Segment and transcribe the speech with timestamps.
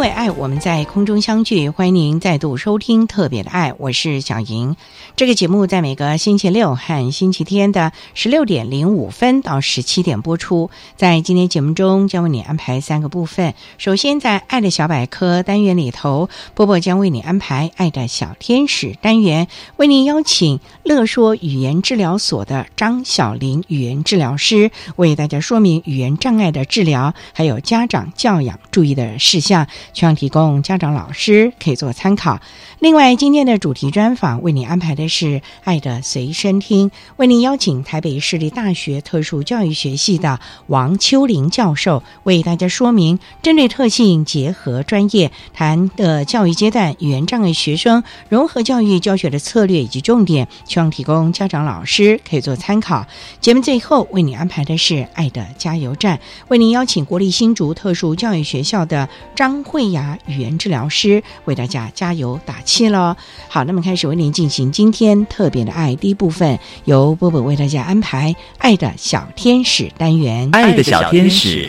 [0.00, 1.68] 为爱，我们在空中相聚。
[1.68, 4.74] 欢迎您再度收听《特别的爱》，我是小莹。
[5.14, 10.70] 这个节目在每个星期六和星期天的十六点零五分到十七点播出。
[10.96, 13.52] 在今天节目中，将为你安排三个部分。
[13.76, 29.66] 首先，在“爱的小百科”单元里头，波波将为你安排“爱的小天使”单元，为您邀请乐说语言治疗所的张小玲语言治疗师，为大家说明语言障碍的治疗，还有家长教养注意的事项。
[29.92, 32.40] 希望提供家长、老师可以做参考。
[32.78, 35.26] 另外，今天的主题专访为你安排的是
[35.64, 53.06] 《爱的随身听》，为您邀请台北市立大学特殊教育学系的王秋玲教授为大家说明，针对特性结合专业谈的教育阶段语言障碍学生融合教育教学的策略以及重点，希望提供家长、老师可以做参考。
[53.40, 56.16] 节目最后为你安排的是《爱的加油站》，
[56.48, 63.16] 为您邀请国立新竹特殊教育学校的张慧雅语言治疗师为大家加油打气喽。
[63.48, 70.48] 好，那么开始为您进行今天特别的爱第一部分，由波波为大家安排《爱的小天使》单元。
[70.52, 71.68] 爱的小天使，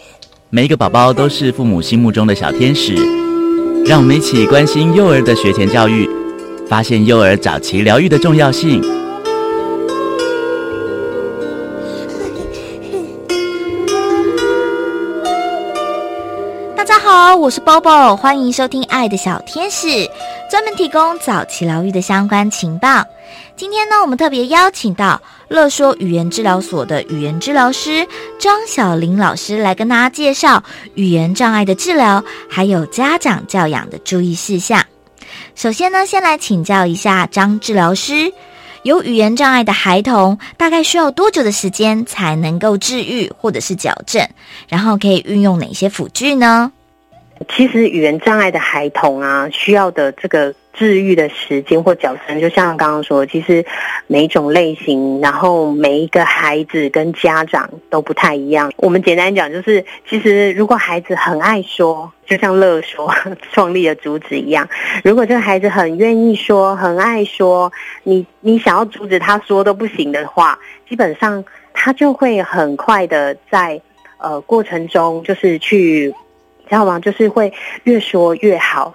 [0.50, 2.94] 每一个宝宝都是父母心目中的小天使。
[3.86, 6.08] 让我们一起关心幼儿的学前教育，
[6.68, 8.82] 发现幼儿早期疗愈的重要性。
[17.40, 19.86] 我是 Bobo，欢迎收听《爱的小天使》，
[20.50, 23.02] 专门提供早期疗愈的相关情报。
[23.56, 25.18] 今天呢，我们特别邀请到
[25.48, 28.06] 乐说语言治疗所的语言治疗师
[28.38, 30.62] 张小玲老师来跟大家介绍
[30.96, 34.84] 语言障碍的治疗，还有家长教养的注意事项。
[35.54, 38.30] 首先呢，先来请教一下张治疗师，
[38.82, 44.28] 有语言障碍的孩童大概需要多久的时间才能够治愈或者是矫正？
[44.68, 46.70] 然后可以运用哪些辅具呢？
[47.48, 53.64] 其实语言障碍的孩童啊，需要的这个治愈的时间或矫正，就像刚刚说，其实
[54.06, 58.70] 每一种类型，然后每一个孩子跟家长都不太一样。
[58.76, 63.12] 我们简单讲，就是其实如果孩子很爱说，就像乐说
[63.50, 64.68] 创立的主旨一样，
[65.02, 67.72] 如果这个孩子很愿意说，很爱说，
[68.02, 73.80] 你你想要阻止他说都不行的话，基本上他就会很快的在
[74.18, 76.14] 呃过程中就是去。
[76.70, 76.98] 知道吗？
[77.00, 78.94] 就是会越说越好，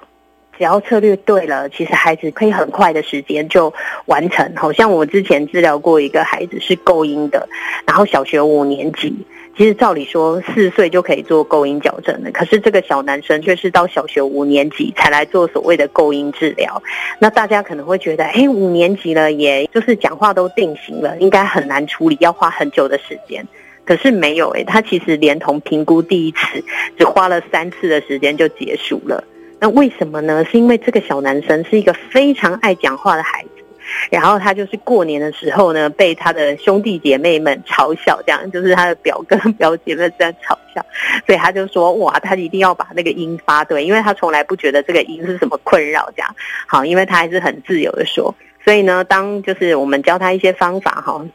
[0.57, 3.71] 只要策略对了，其实孩子可以很快的时间就
[4.05, 4.49] 完成。
[4.55, 7.47] 好像我之前治疗过一个孩子是构音的，
[7.85, 9.13] 然后小学五年级，
[9.57, 16.81] 其实照理说四岁就可以做构音矫正了，可是这个小男生却是到小学五年级才来做所谓的构音治疗。
[17.19, 23.45] 那大家可能会觉得，哎，五年级了，也就是讲话都定型了，应该很难处理，要花很久的时间。
[23.85, 26.63] 可是没有诶，他其实连同评估第一次
[26.97, 29.23] 只花了三次的时间就结束了。
[29.59, 30.43] 那为什么呢？
[30.43, 33.63] 是因为这个小男生是一个非常爱讲话的孩子，
[34.11, 40.85] 然后他就是过年的时候呢，被他的兄弟姐妹们嘲笑，这样就是他的表哥 表姐们在嘲笑，
[41.25, 46.35] 所以他就说哇，他一定要把那个音发对，因为他从来不觉得这个音是什么困扰，这样
[46.67, 48.35] 好，因为他还是很自由的说。
[48.63, 51.25] 所以呢，当就是我们教他一些方法哈。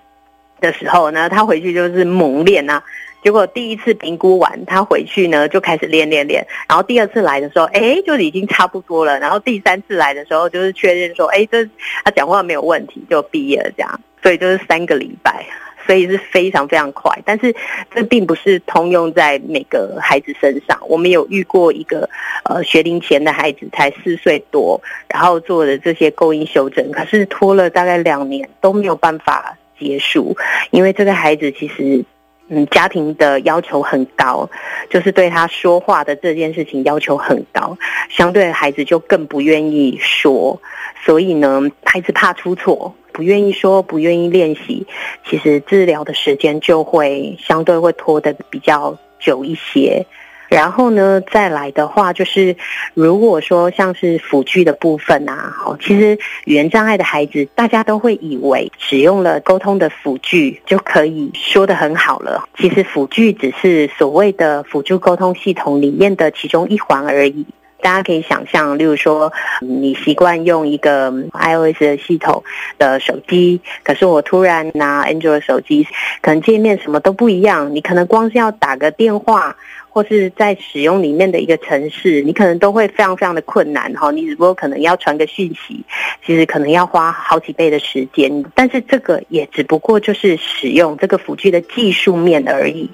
[0.60, 2.82] 的时候呢，他回去就是猛练啊。
[3.22, 6.46] 结果第一次评估完，他回去呢就开始练练练。
[6.68, 9.18] 然后第二次来的时候，哎，就已经差不多了。
[9.18, 11.68] 然后第三次来的时候，就是确认说，哎，这
[12.04, 14.00] 他讲话没有问题，就毕业了这样。
[14.22, 15.44] 所以就是三个礼拜。
[15.86, 17.10] 所以是非常非常快。
[17.24, 17.52] 但是
[17.92, 20.78] 这并不是通用在每个孩子身上。
[20.86, 22.08] 我们有遇过一个
[22.44, 30.36] 呃学龄前的孩子，才四岁多，然后做的这些构音修正，可是拖了大概两年都没有办法结束，
[30.70, 32.04] 因为这个孩子其实。
[32.52, 34.50] 嗯，家庭的要求很高，
[34.90, 37.78] 就是对他说话的这件事情要求很高，
[38.08, 40.60] 相对孩子就更不愿意说，
[41.04, 44.84] 所以呢，孩子怕出错，不愿意说，不愿意练习，
[45.24, 50.04] 其实治疗的时间就会相对会拖得比较久一些。
[50.50, 52.56] 然后呢，再来的话就是，
[52.92, 62.44] 如果说像是辅具的部分啊，好，其实语言障碍的孩子，大家都会以为使用了沟通的辅具就可以说的很好了。
[62.58, 67.46] 其实辅具只是所谓的辅助沟通系统里面的其中一环而已。
[67.82, 69.32] 大家可以想象，例如说，
[69.62, 72.44] 你习惯用一个 iOS 的系统
[72.76, 75.86] 的手机，可是我突然拿 Android 手机，
[76.20, 77.74] 可能界面什么都不一样。
[77.74, 79.56] 你可能光是要打个电话，
[79.90, 84.10] 或是在使用里面的一个城市，你可能都会非常非常的困难哈。
[84.10, 85.84] 你只不过可能要传个讯息，
[86.24, 88.44] 其实可能要花好几倍的时间。
[88.54, 92.88] 但是这个也只不过就是使用这个辅具的技术面而已。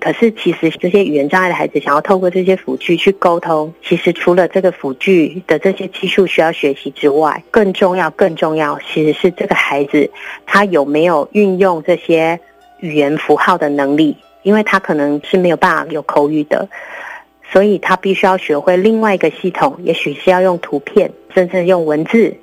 [0.00, 10.08] 可是，其实这些语言障碍的孩子想要透过这些辅具去沟通，其实除了这个辅具的这些技术需要学习之外，更重要、更重要，其实是这个孩子
[10.46, 12.38] 他有没有运用这些
[12.78, 14.16] 语言符号的能力，
[14.48, 16.66] 因为他可能是没有办法有口语的，
[17.52, 22.34] 所以他必须要学会另外一个系统，也许是要用图片，甚至用文字。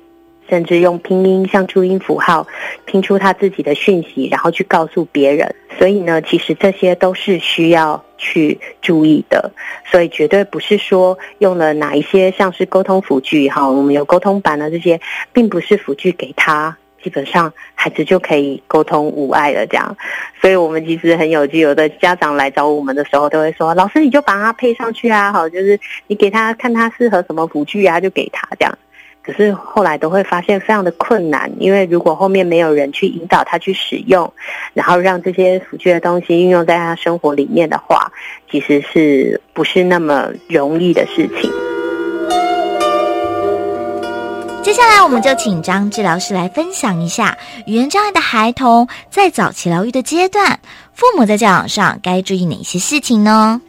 [0.48, 2.46] 甚至用拼音像注音符号
[2.84, 5.52] 拼出他自己的讯息，然后去告诉别人。
[5.76, 9.50] 所以呢，其实这些都是需要去注意的。
[9.90, 15.00] 所以绝对不是说用了哪一些像是沟通辅具哈，我们有沟通版的这些，
[15.32, 16.76] 并不是辅具给他，
[17.06, 19.96] 基本上孩子就可以沟通无碍了这样。
[20.40, 28.76] 所以我们其实很有趣，有的家长来找我们的时候，都会说：“老师，你就把它配上去啊，好，就是你给他看他适合什么辅具啊，就给他这样。”
[29.22, 34.32] 可是后来都会发现非常的困难，因为如果后面没有人去引导他去使用，
[34.74, 38.10] 然后让这些辅具的东西运用在他生活里面的话，
[38.50, 41.65] 其实是不是那么容易的事情？
[44.76, 50.60] 下来我们就请张治疗师来分享一下语言障碍的孩童在早期疗愈的阶段，
[50.92, 53.62] 父母在教养上该注意哪些事情呢？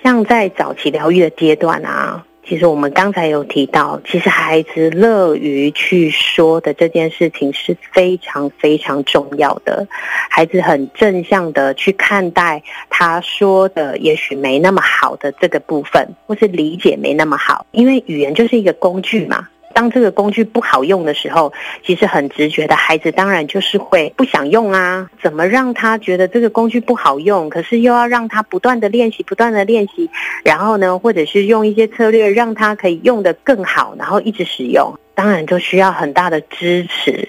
[0.00, 2.24] 像在早期疗愈的阶段啊。
[2.46, 9.84] 其实我们刚才有提到，其实孩子乐于去说的这件事情是非常非常重要的。
[10.30, 19.48] 孩子很正向的去看待他说的也许没那么好的这个部分，或是理解没那么好，因为语言就是一个工具嘛。
[19.72, 21.52] 当这个工具不好用的时候，
[21.84, 25.10] 其实很直觉的孩子当然就是会不想用啊。
[25.22, 27.48] 怎么让他觉得这个工具不好用？
[27.48, 30.08] 可是又要让他不断的练习，不断的练习，
[30.44, 37.28] 然后呢，或者是用一些策略让他可以用的更好，然后一直使用，当然就需要很大的支持。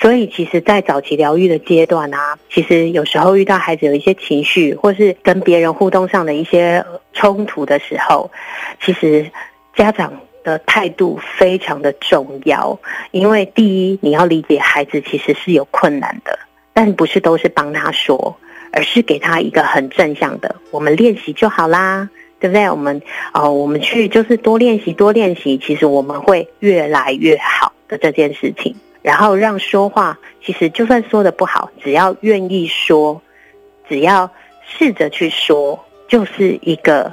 [0.00, 6.84] 所以，其实，在早期疗愈的阶段啊，其实有时候遇到孩子有一些情绪，或是跟别人互动上的一些
[7.14, 8.30] 冲突的时候，
[8.80, 9.30] 其实
[9.74, 10.12] 家长。
[10.44, 12.78] 的态度非常的重要，
[13.10, 16.38] 因为第一，你要理解孩子其实是有困难的，
[16.72, 18.36] 但不是都是帮他说，
[18.70, 22.08] 而是给他一个很正向的，我们练习就好啦，
[22.38, 22.68] 对不对？
[22.68, 23.00] 我们
[23.32, 28.76] 哦，我们去就是多练习，多练习，其实我们会越来越好的这件事情。
[29.00, 33.20] 然后让说话，其实就算说的不好，只要愿意说，
[33.88, 34.30] 只要
[34.66, 37.12] 试着去说，就是一个。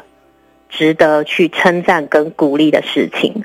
[0.71, 3.43] 值得去称赞跟鼓励的事情，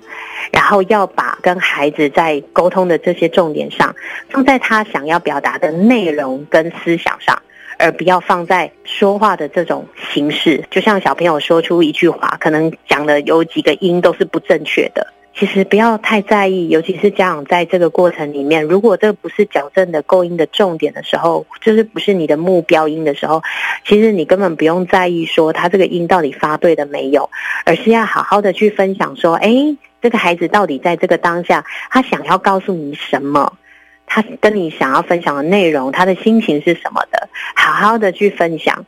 [0.52, 3.94] 然后要把跟孩子在沟通的这些重点上，
[4.30, 7.42] 放在他想要表达的内容跟思想上，
[7.78, 10.64] 而不要放在说话的这种形式。
[10.70, 15.12] 就像小朋友说出一句话，可能讲的有几个音都是不正确的。
[15.38, 23.42] 其实不要太在意，尤其是家长在这个过程里面，如果这不是矫正的构音的重点的时候，就是不是你的目标音的时候，
[23.84, 27.28] 其实你根本不用在意说他这个音到底发对了没有，
[27.66, 33.58] 而是要好好的去分享说，哎，这个孩子到底在这个当下，他想要告诉你什么，
[34.06, 38.86] 他跟你想要分享的内容，他的心情是什么的，好好的去分享，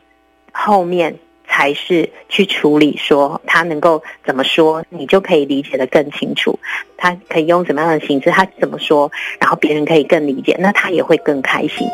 [0.52, 1.18] 后面。
[1.48, 6.58] 才是去处理，说他能够怎么说，你就可以理解的更清楚。
[6.96, 11.88] 他可以用什么样的形式，他怎么说，然后别人可以更理解，那他也会更开心。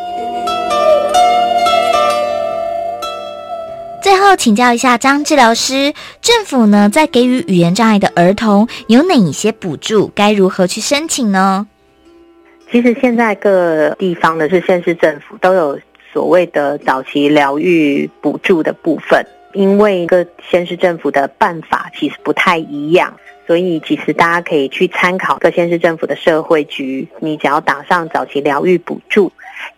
[4.03, 10.11] 最后请教一下张治疗师，政府呢在给予语言障碍的儿童有哪一些补助？
[10.15, 11.67] 该如何去申请呢？
[12.71, 15.79] 其实现在各地方的是县市政府都有。
[16.13, 23.17] 所谓的早期疗愈补助的部分，因为各县市政府的办法其实不太一样。
[23.47, 29.31] 所以，其实大家可以去参考各县市政府的社会局，你只要打上早期疗愈补助。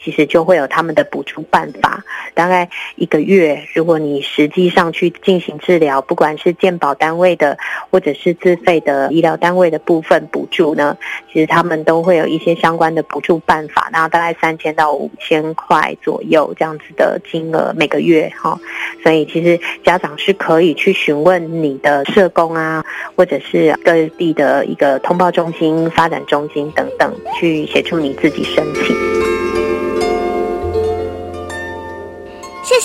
[0.03, 2.05] 其实就会有他们的补助办法。
[2.35, 7.57] 大概一个月，如果你实际上去进行治疗，不管是健保单位的
[7.91, 10.97] 或者是自费的医疗单位的部分补助呢，
[11.33, 13.89] 其实他们都会有一些相关的补助办法。
[13.93, 18.59] 然后大概三千到五千块左右这样子的金额每个月哈。
[19.03, 22.85] 所以其实家长是可以去询问你的社工啊，
[23.15, 29.46] 或者是各地的一个通报中心、发展中心等等，去协助你自己申请。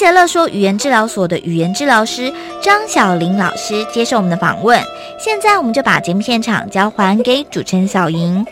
[0.01, 4.83] 谢谢乐说语言治疗所的语言治疗师张小玲老师接受我们的访问。
[5.19, 8.43] 现在我们就把节目现场交还给主持人小莹。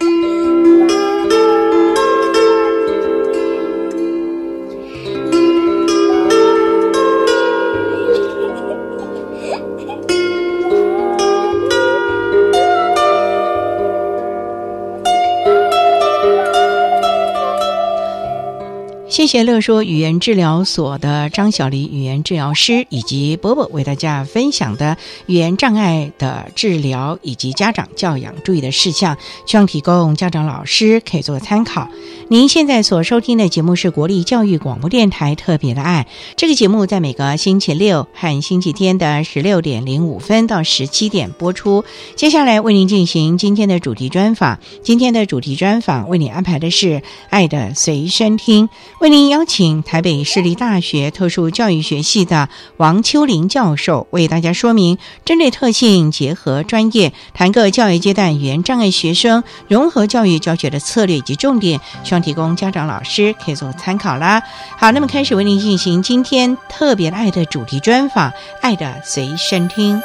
[19.29, 31.87] 谢乐说语言治疗所的张小黎语言治疗师以及伯伯为大家分享的语言障碍的治疗以及家长教养注意的事项，希望提供家长老师可以做参考。
[32.27, 41.85] 您现在所收听的节目是国立教育广播电台特别的爱，这个节目在每个星期六和星期天的十六点零五分到十七点播出。
[42.15, 48.69] 接下来为您进行今天的主题专访，今天的主题专访为您安排的是爱的随身听。
[48.99, 52.47] 为您并邀请台北市立大学特殊教育学系的
[52.77, 64.41] 王秋玲教授为大家说明，针对特性结合专业，谈个教育阶段语言障碍学生融合教育教学的策略以及重点，希望提供家长老师可以做参考啦。
[64.77, 70.01] 好，那么开始为您进行今天特别爱的主题专访，爱的随身听。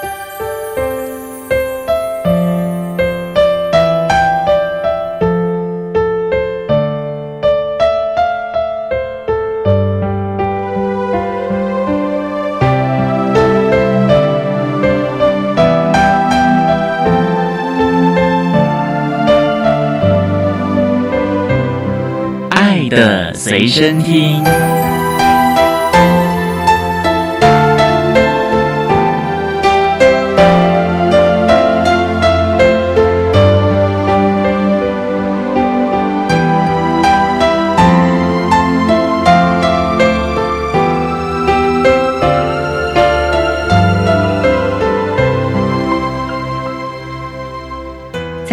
[23.64, 24.73] 随身听。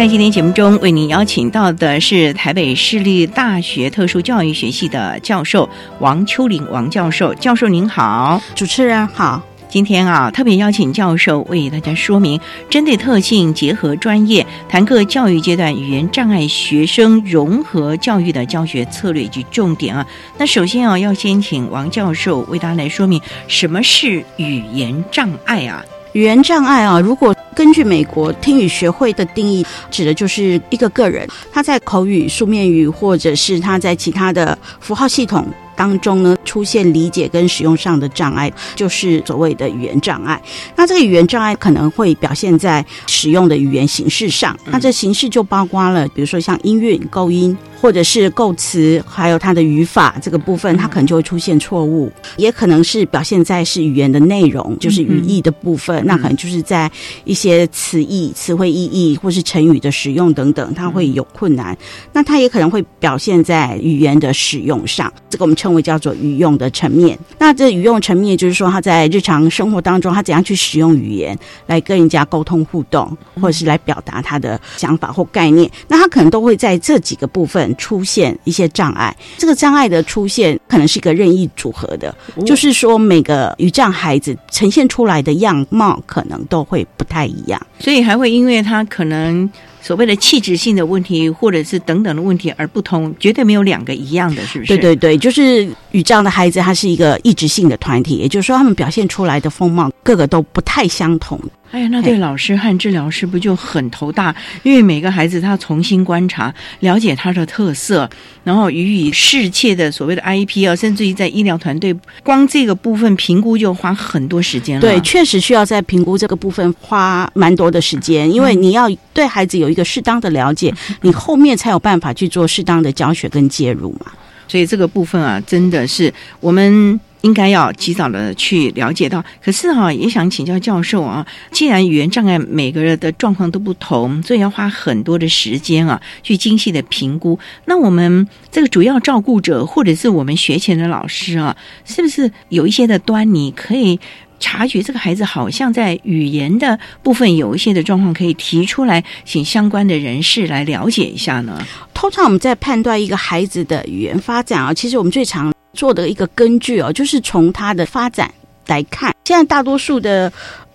[0.02, 7.32] 在今天节目中，为您邀请到的是台北市立大学特殊教育学系的教授王秋玲王教授。
[7.34, 9.40] 教授您好，主持人好。
[9.68, 20.04] 今天啊，特别邀请教授为大家说明，针对特性结合专业，谈各教育阶段语言障碍学生融合教育的教学策略以及重点啊。
[20.36, 25.84] 那首先啊，要先请王教授为大家来说明什么是语言障碍啊？
[26.14, 27.32] 语言障碍啊，如果
[27.72, 35.48] 根据美国听语学会的定义，指的就是一个个人他在口语、书面语，或者是他在其他的符号系统。
[35.74, 40.40] 当中呢，出现理解跟使用上的障碍，就是所谓的语言障碍。
[40.76, 44.54] 那这个语言障碍可能会表现在使用的语言形式上。
[44.66, 52.12] 那这形式就包括了，比如说像音韵、构音，或者是构词，还有它的语法这个部分，它可能就会出现错误。
[52.36, 56.04] 也可能是表现在是语言的内容，就是语义的部分。
[56.06, 56.90] 那可能就是在
[57.24, 61.76] 一些词义、词汇意义，或是成语的使用等等，它会有困难。
[62.12, 65.12] 那它也可能会表现在语言的使用上。
[65.30, 65.56] 这个我们。
[65.62, 79.14] 称为叫做语用的层面，那这语用层面就是说他在日常生活当中，他怎样去使用语言来跟人家沟通互动，或者是来表达他的想法或概念，那他可能都会在这几个部分出现一些障碍。
[79.38, 82.14] 这个障碍的出现可能是一个任意组合的，
[82.46, 89.50] 就是说每个语障孩子呈现出来的样貌可能都会不太一样，所以还会因为他可能。
[89.84, 94.68] 所谓的气质性的问题，或者是等等的问题而不同，绝对没有两个一样的，是不是？
[94.68, 101.36] 对对对，就是与这样的孩子，他是一个意志性的团体，也就是说，他们表现出来的风貌，个个都不太相同。
[101.72, 104.34] 哎呀，那对老师和治疗师不就很头大？
[104.62, 108.08] 因为每个孩子他重新观察、了解他的特色，
[108.44, 114.82] 然后予以适切的所谓的 IEP 啊，甚至于在医疗团队，光这个部分评估就花很多时间了。
[114.82, 124.12] 对，确实需要在评估这个部分花蛮多的时间，因为你要对孩子有一个适当的了解，你后面才有办法去做适当的教学跟介入嘛。
[124.46, 127.00] 所以这个部分啊，真的是我们。
[127.22, 137.38] 应该要及早的去了解到，可是哈，也想请教教授啊，既然语言障碍每个人的状况都不同，所以要花很多的时间啊，去精细的评估。
[137.64, 143.98] 那我们这个主要照顾者或者是我们学前的老师啊，是不是有一些的端倪可以
[144.40, 151.64] 察觉这个孩子好像在语言的部分有一些的状况，可以提出来，请相关的人士来了解一下呢？
[151.94, 155.52] 通常我们在判断一个孩子的语言发展啊，其实我们最常。
[155.72, 158.32] 做的一个根据哦，就是从它的发展
[158.66, 159.14] 来看。
[159.24, 160.32] 现在大多数的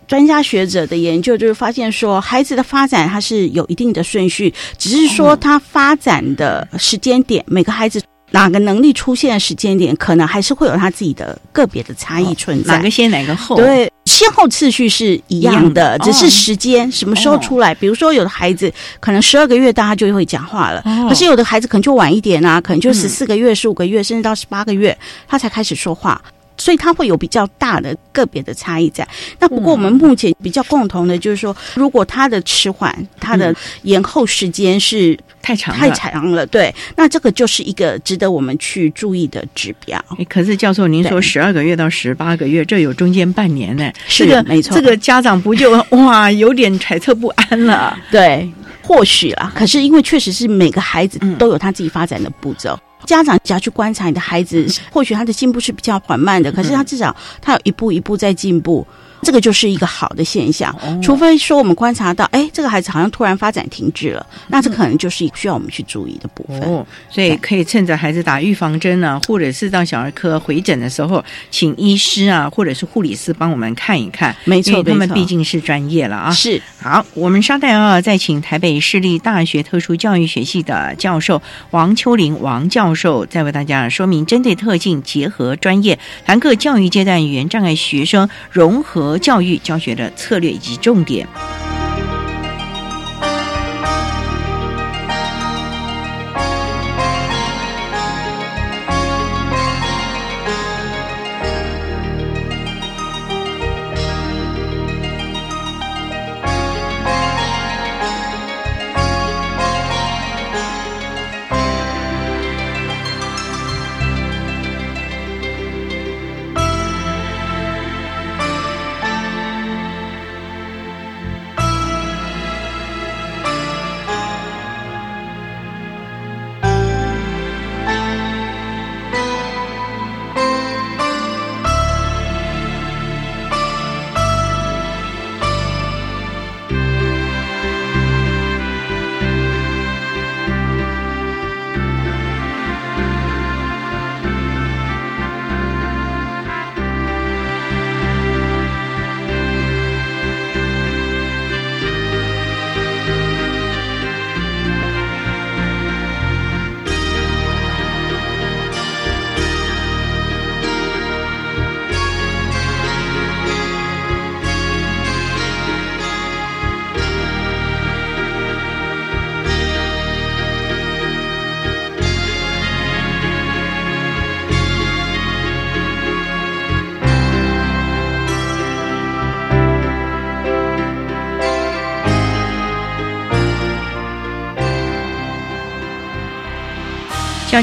[0.07, 8.01] 专家学者的研究就是发现说，孩子的发展它是有一定的顺序，只是说他发展的时间点，每个孩子
[8.31, 12.77] 哪个能力出现的时间点，可能还是会有他自己的个别的差异存在。
[12.77, 13.57] 哪个先，哪个后？
[13.57, 17.75] 对，先后次序是一样的，只是时间什么时候出来。
[17.75, 24.97] 比如说，有的孩子可能十二个月大他就会讲话了，可是有的孩子可能就晚一点啊，可能就十四个月、十五个月，甚至到十八个月，
[25.27, 26.19] 他才开始说话。
[26.59, 29.07] 所以它会有比较大的个别的差异在。
[29.37, 35.15] 那不过我们目前比较共同的就是说，如果它的迟缓、它的延后时间是
[35.47, 39.97] 太长太长了，对，那这个就是一个值得我们去注意的指标。
[40.27, 43.89] 可是教授，您说十二个月到十八个月，这有中间半年呢？
[44.09, 44.75] 是的，没错。
[44.75, 47.97] 这个家长不就 哇有点揣测不安了？
[48.11, 48.51] 对，
[48.81, 49.49] 或许啦。
[49.55, 52.77] 可是因为确实是每个孩子都有他自己发展的步骤。
[53.05, 58.85] 家长只要去观察你的孩子，或许他的进步是比较缓慢的，可是他至少他有一步一步在进步。
[59.27, 66.62] 这个就是一个好的现象，除非说我们观察到，哎，这个孩子好像突然发展停滞了，那这可能就是需要我们去注意的部分。
[66.62, 74.34] 哦，所以可以趁着孩子打预防针呢，或者是到小儿科回诊的时候，请医师啊，或者是护理师帮我们看一看。
[74.46, 76.31] 没错，他们毕竟是专业了啊。
[76.31, 76.62] 是。
[76.81, 81.41] 好，我们稍待啊，再请台北市立大学特殊教育学系的教授
[81.72, 89.16] 王秋玲王教授，再为大家说明针对特性结合专业，谈课教育阶段语言障碍学生融合。
[89.17, 91.27] 教育教学的策略以及重点。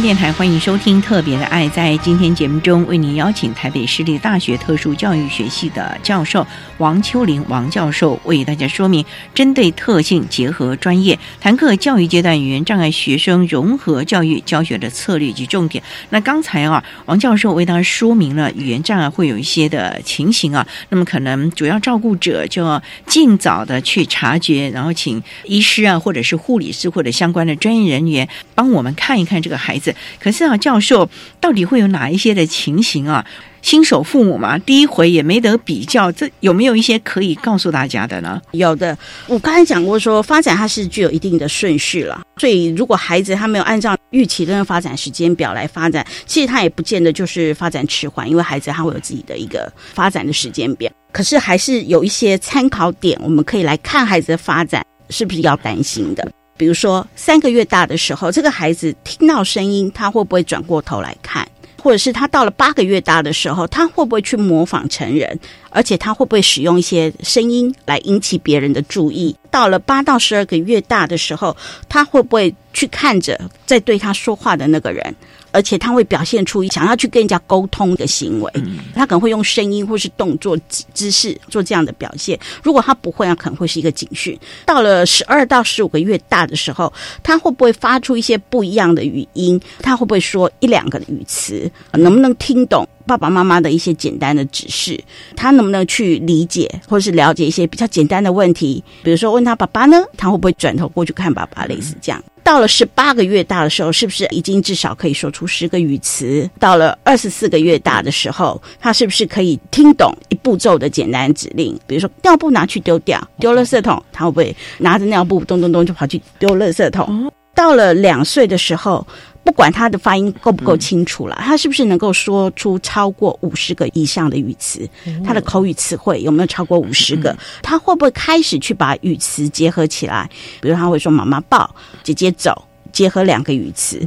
[0.00, 1.66] 电台欢迎收听《特别的爱》。
[1.70, 6.44] 在今天节目中，为您邀请台北市立大学特殊教育学系的教授
[6.78, 15.82] 王秋玲王教授，为大家说明针对特性结合专业，谈课教育阶段语言障碍学生融合教育教学的策略及重点。
[16.10, 29.92] 那刚才啊，王教授为大家说明了语言障碍会有一些的情形啊，那么可能主要照顾者就要尽早的去察觉，然后请医师啊，或者是护理师或者相关的专业人员帮我们看一看这个孩孩子。
[30.20, 31.08] 可是啊，教授
[31.40, 33.24] 到底会有哪一些的情形啊？
[33.60, 38.38] 新手父母嘛，第一回也没得比较，这有没有一些可以告诉大家的呢？
[38.52, 50.92] 有的，我刚才讲过，说发展它是具有一定的顺序了，所以如果孩子他没有按照预期的发展时间表来发展，其实他也不见得就是发展迟缓，因为孩子他会有自己的一个发展的时间表。
[51.10, 56.30] 可是还是有一些参考点，我们可以来看孩子的发展是不是要担心的。
[56.56, 61.46] 比如说，三个月大的时候，这个孩子听到声音，他会不会转过头来看？
[61.82, 65.38] 或者是他到了八个月大的时候，他会不会去模仿成人？
[65.68, 69.36] 而且他会不会使用一些声音来引起别人的注意？
[69.50, 71.54] 到了八到十二个月大的时候，
[71.88, 75.14] 他会不会去看着在对他说话的那个人？
[75.54, 78.52] 而且他会表现出想要去跟人家沟通的行为，
[78.92, 82.36] 他可能会用声音或是动作姿姿势做这样的表现。
[82.60, 84.36] 如果他不会，啊可能会是一个警讯。
[84.66, 89.60] 到了十二到十五个月大的时候，他会不会发出一些不一样的语音？
[89.80, 91.70] 他会不会说一两个语词？
[91.92, 94.98] 能不能听懂爸爸妈妈的一些简单的指示？
[95.36, 98.82] 他能不能去理解或是了解一些比较简单的问题？
[99.02, 101.64] 比如说问他爸爸呢，他会不会转头过去看爸爸？
[101.66, 102.22] 类似这样。
[102.42, 106.48] 到了十八个月大的时候，是不是已经至少可以说出十个语词？
[106.58, 111.78] 到了二十四个月大的时候，他是不是可以听懂一步骤的简单指令？
[111.86, 117.32] 比如说尿布拿去丢掉，丢垃圾桶，他会不会拿着尿布咚咚咚就跑去丢垃圾桶？
[117.54, 119.06] 到了两岁的时候。
[119.44, 124.88] 不管他的发音够不够清楚了，他是不是能够说出超过五十个以上的语词？
[125.22, 127.36] 他的口语词汇有没有超过五十个？
[127.62, 130.28] 他会不会开始去把语词结合起来？
[130.60, 134.00] 比如他会说“妈妈抱”“姐姐走”，结合两个语词。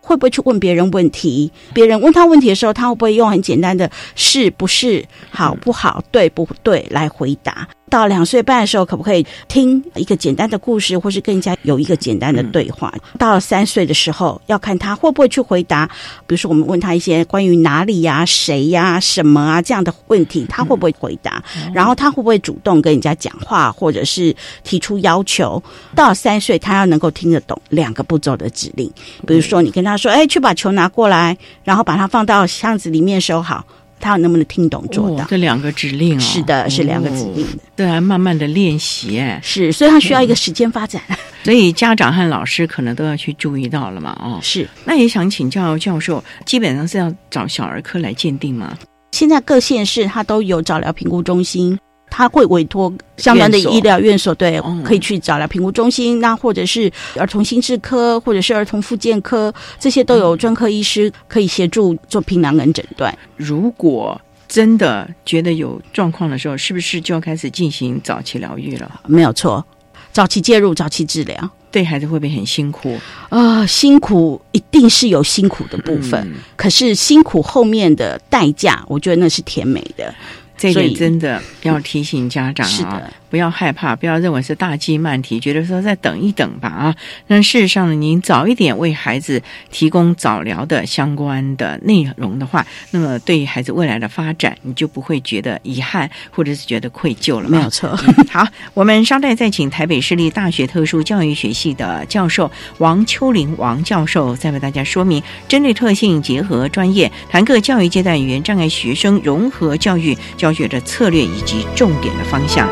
[0.00, 1.50] 会不会去问别人问题？
[1.74, 7.66] 别人问他问题的时候，他会不会用很简单的“是不是”“好不好”“对不对”来回答？
[7.88, 12.92] 到两岁半的时候，可不可以听一个简单的故事，或是跟人家有一个简单的对话？
[13.18, 15.86] 到了三岁的时候，要看他会不会去回答。
[16.26, 21.42] 比如说，我们问他一些关于哪里呀、谁呀、什么啊这样的问题，他会不会回答？
[21.72, 25.62] 然后他会不会主动跟人家讲话，或者是提出要求？
[25.94, 28.90] 到了三岁，他要能够听得懂两个步骤的指令。
[29.26, 33.64] 比如说，你跟他说：“哎，去把球拿过来，然后把它放到箱子里面收好。”
[33.98, 35.24] 他能不能听懂做到？
[35.28, 41.02] 这两个指令哦，是的，是两个指令的，对，啊慢慢的练习哎，是，所以他需要一个时间发展，
[41.44, 44.68] 所以家长和老师可能都要去注意到了嘛，哦，是。
[44.84, 48.76] 那也想请教教授，基本上是要找小儿科来鉴定吗？
[49.12, 51.78] 现在各县市它都有早疗评估中心。
[52.16, 63.14] 他会委托相关的医疗院所，对，可以去找来评估中心，那或者是儿童心智科，或者是儿童复健科，这些都有专科医师可以协助做平囊跟诊断。
[63.36, 69.00] 如果真的觉得有状况的时候，是不是就要开始进行早期疗愈了？
[69.06, 69.62] 没有错，
[70.10, 72.98] 早期介入，早期治疗，对孩子会不会很辛苦
[73.28, 73.66] 啊？
[73.66, 80.14] 辛苦一定是有辛苦的部分，可是辛苦后面的代价，我觉得那是甜美的。
[80.56, 83.10] 这点真的要提醒家长啊。
[83.36, 86.96] 不要害怕，不要认为是大计慢题，觉得说再等一等吧啊！
[87.26, 97.50] 那事实上呢，您早一点为孩子提供早疗的相关的内容的话，那么对于孩子未来的发展，你就不会觉得遗憾或者是觉得愧疚了。
[97.50, 97.94] 没有错。
[98.30, 112.66] 好，我们稍待再请台北市立大学特殊教育学系的教授王秋玲王教授，再为大家说明针对特性结合专业，谈各教育阶段语言障碍学生融合教育教学的策略以及重点的方向。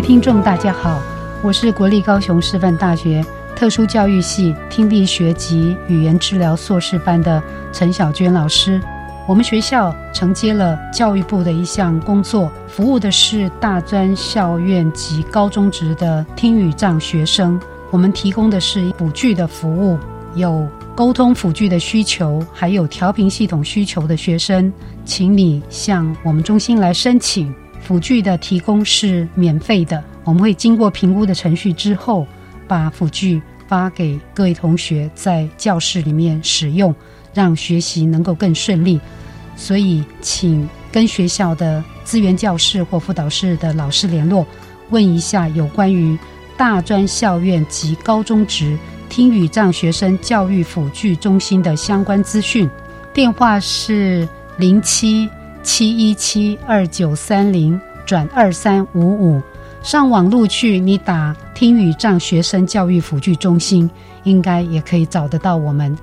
[0.00, 0.98] 位听众，大家好，
[1.42, 3.22] 我是国立高雄师范大学
[3.54, 8.80] 特殊教育系听力学及语言治疗硕士班的陈小娟老师。
[9.28, 17.60] 我们学校承接了教育部的一项工作，服务的是大专校院及高中职的听语障学生。
[17.90, 19.98] 我们提供的是辅具的服务，
[20.34, 24.72] 有沟通辅具的需求，还有调频系统需求的学生，
[25.04, 27.54] 请你向我们中心来申请。
[27.90, 32.24] 辅具的提供是免费的，我们会经过评估的程序之后，
[32.68, 36.94] 把辅具发给各位同学在教室里面使用，
[37.34, 39.00] 让学习能够更顺利。
[39.56, 44.46] 所以，请跟学校的资源教室或辅导室的老师联络，
[44.90, 46.16] 问一下有关于
[46.56, 52.70] 大专校院及高中职听语障学生教育辅具中心的相关资讯。
[53.12, 55.28] 电话是零七。
[55.62, 59.42] 七一七二九三零转二三五五，
[59.82, 63.88] 上网路去，你打听语障学生教育辅具中心，
[64.24, 65.96] 应该也可以找得到我们，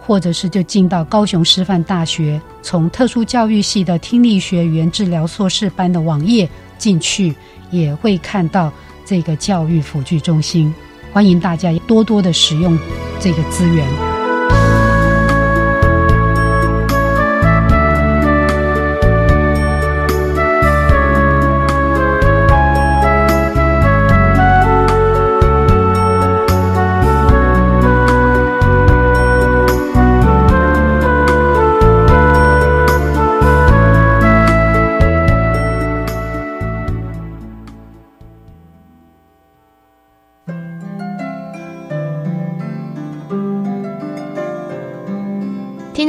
[0.00, 7.34] 或者是就进到高雄师范大学，从特殊教育系的听力学语言治疗硕士班的网页进去，
[7.70, 8.72] 也会看到
[9.04, 10.74] 这个教育辅具中心，
[11.12, 12.78] 欢迎大家多多的使用
[13.20, 14.13] 这个资源。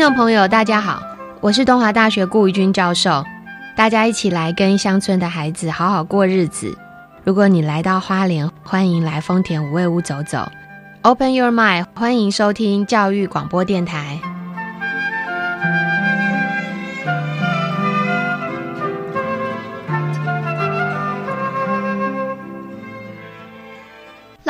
[0.05, 1.01] 众朋友，大家好，
[1.41, 3.25] 我是东华大学顾玉君教授，
[3.75, 6.77] 大家一起来跟乡村的孩子好好过日子。
[7.23, 10.47] 如果你来到花莲，欢迎来丰田五味屋走走。
[11.01, 14.19] Open your mind，欢迎收听教育广播电台。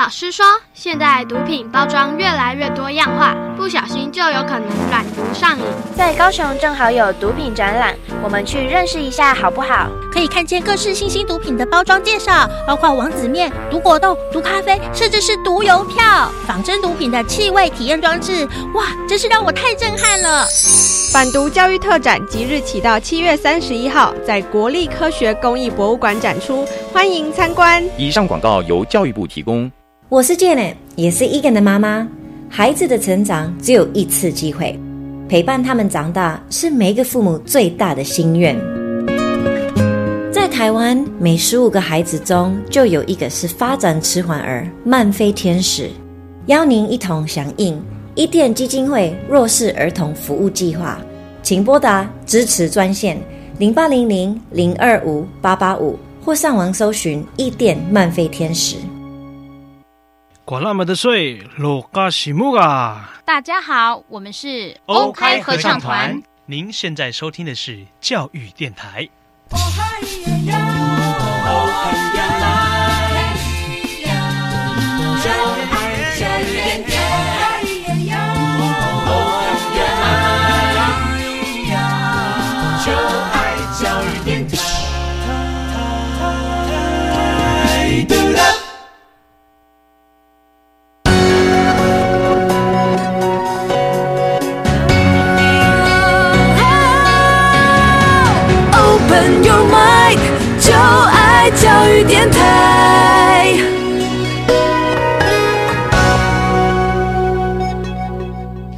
[0.05, 5.65] 老师说，现在毒品包装越来越多样化，不小心就有可能染毒上瘾。
[5.97, 9.89] 在高雄正好有毒品展览，我们去认识一下好不好？
[10.13, 18.47] 可以看见各式新兴毒品的包装介绍，包括王子面、毒果冻、毒咖啡，甚至是毒邮票、仿真毒品的气味体验装置。
[18.75, 20.45] 哇，真是让我太震撼了！
[21.11, 26.63] 反毒教育特展即日起到七月三十一号，在国立科学工艺博物馆展出，
[26.93, 27.83] 欢迎参观。
[27.97, 29.71] 以上广告由教育部提供。
[30.07, 32.07] 我是 Jane，也是 Egan 的妈妈。
[32.47, 34.79] 孩子的成长只有一次机会，
[35.27, 38.55] 陪伴他们长大是每一个父母最大的心愿。
[40.31, 45.89] 在台湾，每十五个孩子中就有一个是发展迟缓儿、慢飞天使。
[46.45, 47.81] 邀您一同响应
[48.13, 51.01] 伊甸基金会弱势儿童服务计划，
[51.41, 53.19] 请拨打支持专线
[53.57, 58.75] 零八零零零二五八八五，或上网搜寻伊甸慢飞天使。
[60.45, 63.19] 管那么的水，罗嘎西木啊！
[63.25, 66.21] 大家好，我们是欧开合唱团。
[66.45, 69.09] 您现在收听的是教育电台。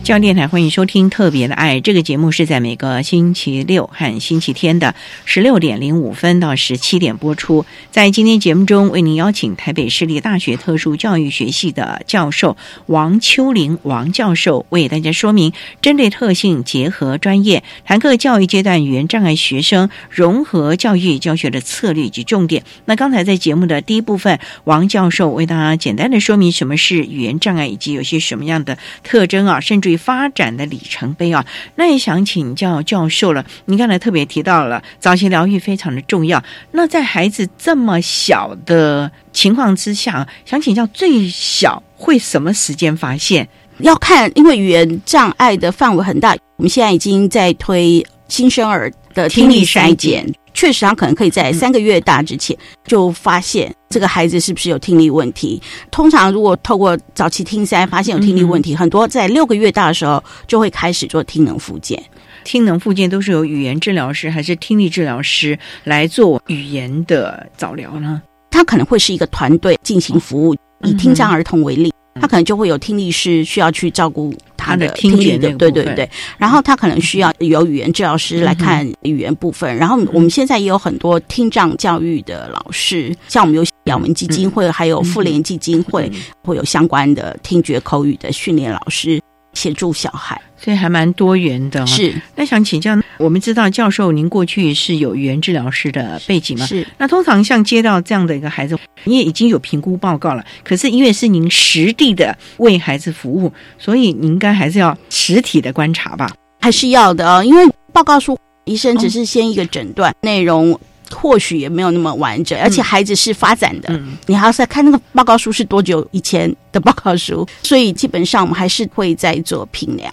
[0.07, 7.65] 教育电台欢迎收听《特别的爱》这个节目，是在每个星期六和星期天的十六点零五分到十七点播出。
[7.91, 22.63] 在今天节目中，为您邀请台北市立大学特殊教育学系的教授王秋玲王教授，为大家说明针对特性结合专业，谈课教育阶段语言障碍学生融合教育教学的策略及重点。
[22.85, 29.96] 那刚才在节目的第一部分，王教授为大家简单的说明什么是语言障碍，以及有些什么样的特征啊，甚至于。
[29.97, 33.45] 发展的里程碑啊，那也想请教教授了。
[33.65, 36.41] 你刚才特别提到了早期疗愈非常的重要。
[36.71, 43.47] 那在孩子这么小的情况之下，想请教最小会什么时间发现？
[43.79, 46.35] 要看，因为语言障碍的范围很大。
[46.55, 50.33] 我们现在已经在推新生儿的听力筛检。
[50.57, 55.61] 确实，他可能可以在三个月大之前就发现这个孩子是不是有听力问题。
[55.91, 62.03] 通常，如果透过早期听塞发现有听力问题，很多在六个月大的时候就会开始做听能复健。
[62.43, 68.19] 听能复健都是由语言治疗师还是听力治疗师来做语言的早疗呢？
[68.49, 70.55] 他可能会是一个团队进行服务。
[70.83, 71.93] 以听障儿童为例。
[72.21, 76.09] 他可能就会有听力师需要去照顾他的听力的，对对对。
[76.37, 79.75] 然后他可能需要有语言治疗师来看语言部分。
[79.75, 86.11] 然后我们现在也有很多听障教育的老师，像我们有咬文基金会，还有妇联基金会，
[86.43, 89.21] 会有相关的听觉口语的训练老师
[89.53, 90.39] 协助小孩。
[90.57, 91.85] 所以还蛮多元的。
[91.87, 96.65] 是，那想请教，我们知道教授您过去是有语言治疗师的背景吗？
[96.65, 96.85] 是。
[96.97, 106.31] 那通常像接到这样的一个孩子，你也已经有评估报告了，可是因为是您实地的为孩子服务，所以你应该还是要实体的观察吧？
[106.59, 110.77] 还是要的啊，因为报告书医生只是先一个诊断内容。
[111.11, 120.11] 或许也没有那么完整，而且孩子是发展的，你还要再看那个报告书是多久以前的报告书， 所以基本上我们还是会在做评量。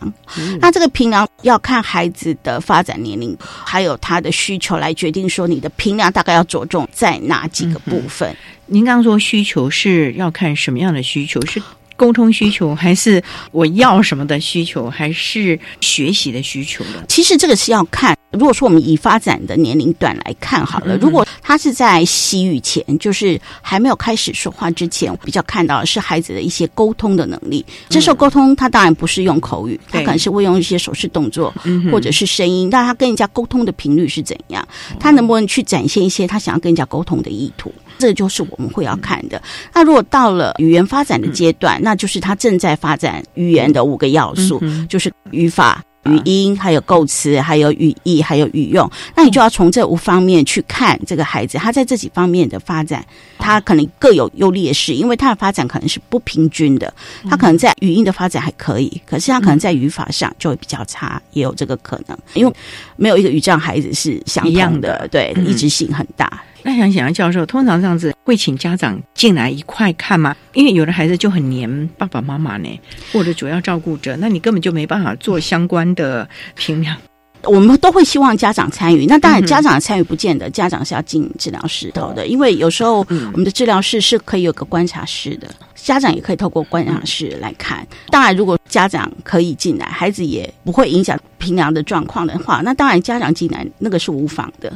[0.61, 8.35] 那这个评量要看孩子的发展年龄，还有他的需求来决定说你的评量大概要着重在哪几个部分。
[8.67, 11.45] 您刚刚说需求是要看什么样的需求？
[11.47, 11.63] 是
[11.97, 17.05] 沟通需求，还是我要什么的需求，还是学习的需求呢？
[17.09, 18.14] 其实这个是要看。
[18.35, 27.65] 如果说我们以发展的年龄段来看好了，如果他是在习语前，就是还没有开始说话之前，比较看到的是孩子的一些沟通的能力。
[27.89, 31.55] 这时候沟通，他当然不是用口语，他可能是会用一些手势动作，
[31.91, 32.69] 或者是声音。
[32.71, 34.67] 那他跟人家沟通的频率是怎样？
[34.99, 37.73] 他能不能去展现一些他想要跟人家沟通的意图？
[37.99, 39.41] 这就是我们会要看的。
[39.73, 45.83] 那如果到了语言发展的阶段，那就是他正在发展语言的五个要素，就是语法。
[46.05, 48.91] 语音，还有构词，还有语义，还有语用。
[49.15, 53.05] 那你就要从这五方面去看这个孩子，他在这几方面的发展，
[53.39, 56.93] 他可能各有优劣势，因为他的发展可能是不平均的。
[57.29, 62.53] 他可能在语音的发展还可以，可是他可能在语法上就会比较差，也有这个可能，因为
[62.97, 66.43] 没有一个语障孩子是相同的，对， 一致性很大。
[66.67, 70.35] 那想请问教授，通常这样子会请家长进来一块看吗？
[70.55, 72.81] 因为有的孩子就很黏爸爸妈妈呢，
[73.13, 76.97] 或者主要照顾者，那你根本就没办法做相关的评量。
[77.43, 87.87] 我们都会希望家长参与，那当然家长参与不见得家长是要进治疗室头的，因为有时候我们的治疗室是可以有个观察室的，家长也可以透过观察室来看。
[88.09, 94.73] 当然，如果家长可以进来，孩子也不会影响平量的状况的话，那当然家长进来那个是无妨的。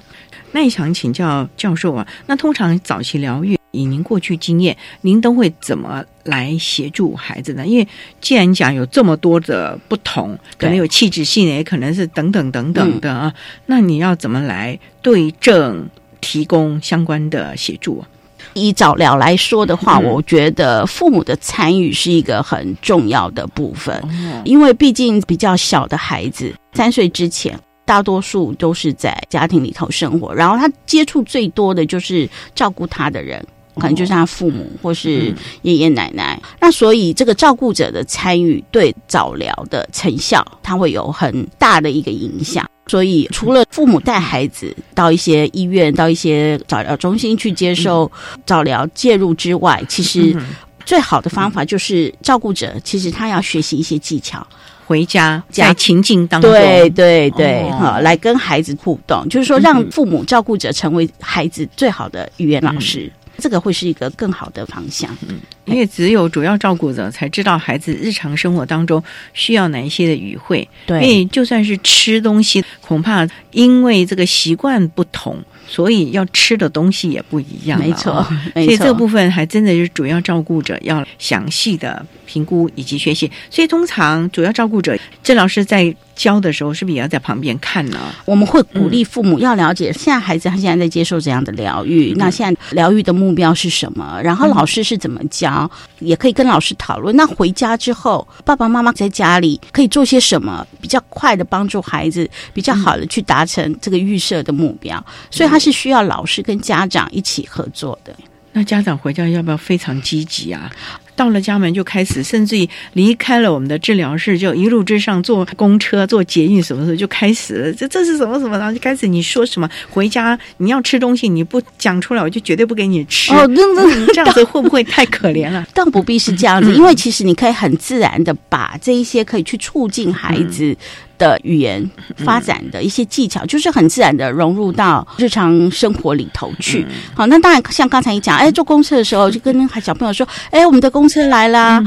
[0.53, 7.67] 那也想请教教授啊，那通常早期疗愈以您过去经验，您都会怎么来协助孩子呢？
[7.67, 7.87] 因为
[8.21, 13.33] 既然讲有这么多的不同，可能有气质性，也可能是等等等等的啊，
[13.67, 15.87] 那你要怎么来对症
[16.21, 18.09] 提供相关的协助啊？
[18.55, 24.03] 以早疗来说的话，我觉得父母的参与是一个很重要的部分，
[24.45, 27.59] 因为毕竟比较小的孩子，三岁之前。
[27.89, 33.43] 大多数都是在家庭里头生活，然后他接触最多的就是照顾他的人，
[33.77, 36.39] 可能就是他父母或是爷爷奶奶。
[36.61, 42.69] 那所以这个照顾者的参与对早疗的成效，它会有很大的一个影响。
[42.89, 48.11] 所以除了父母带孩子到一些医院、到一些早疗中心去接受
[48.45, 50.37] 早疗介入之外，其实
[50.85, 54.47] 最好的方法就是照顾者其实他要学习一些技巧。
[54.89, 65.15] 回家在情境当中，对对对，哈，来跟孩子互动，就是说让父母照顾者成为孩子最好的语言老师，这个会是一个更好的方向。
[65.29, 69.03] 嗯，因为只有主要照顾者才知道孩子日常生活当中
[69.35, 70.67] 需要哪一些的语汇。
[70.87, 75.37] 对，因为就算是吃东西，恐怕因为这个习惯不同。
[75.71, 78.27] 所以要吃的东西也不一样，没错。
[78.55, 83.31] 所以这部分还真的是主要照顾者要详细的评估以及学习。
[83.51, 87.99] 所以通常主要照顾者郑老师在教的时候，是不是也要在旁边看呢？
[88.25, 94.19] 我们会鼓励父母要了解现在孩子他现在在接受怎样的疗愈，那现在疗愈的目标是什么？
[94.25, 97.15] 然后老师是怎么教，也可以跟老师讨论。
[97.15, 105.05] 那回家之后，爸爸妈妈在家里可以做些什么，比较快的帮助孩子，比较好的去达成这个预设的目标。
[105.31, 105.59] 所以他。
[105.59, 108.15] 是需要老师跟家长一起合作的。
[108.53, 110.71] 那家长回家要不要非常积极啊？
[111.19, 117.73] 到了家门就开始，甚至于离开了我们的治疗室，就一路之上坐公车、坐捷运什么时候就开始了？
[117.73, 118.57] 这这是什么什么？
[118.57, 119.69] 然后就开始你说什么？
[119.91, 123.35] 回家你要吃东西，你不讲出来，我就绝对不给你吃。
[123.35, 125.67] 哦，那那这样子会不会太可怜了？
[125.75, 130.77] 倒 不必是这样子，因为其实你可以很自然的把这一些可以去促进孩子。
[131.19, 131.85] 的语言
[132.19, 136.87] 发展的一些技巧，就是很自然的融入到日常生活里头去。
[137.13, 141.83] 好，那当然像刚才你讲，哎，坐公车的时候就跟小朋友说，哎，我们的公车来啦。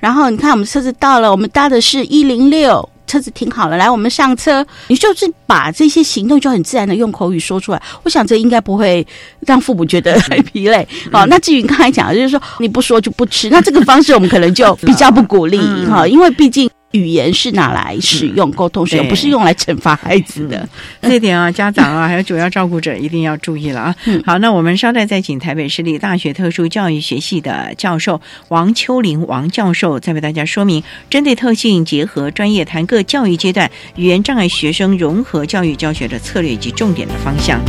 [0.00, 4.66] 然后你看我们车子到了，我们搭的是一零六，车子停好了，来我们上车。
[4.88, 9.06] 你就是把这些行动就很自然的用口语说出来，我想这应该不会
[9.40, 10.86] 让父母觉得 太疲累。
[11.12, 16.68] 好，那至于你刚才讲的，就是说你不说就不吃，那这个方式我们可能就比较不鼓励哈，因为毕竟。
[16.96, 20.68] 语言是拿来使用、沟通使用，不是用来惩罚孩子的。
[21.02, 23.96] 这点啊，家长啊，还有主要照顾者一定要注意了啊。
[24.24, 37.60] 好，那我们稍待再请台北市立大学特殊教育学系的教授王秋玲王教授，再为大家说明针对特性结合专业谈各教育阶段语言障碍学生融合教育教学的策略以及重点的方向。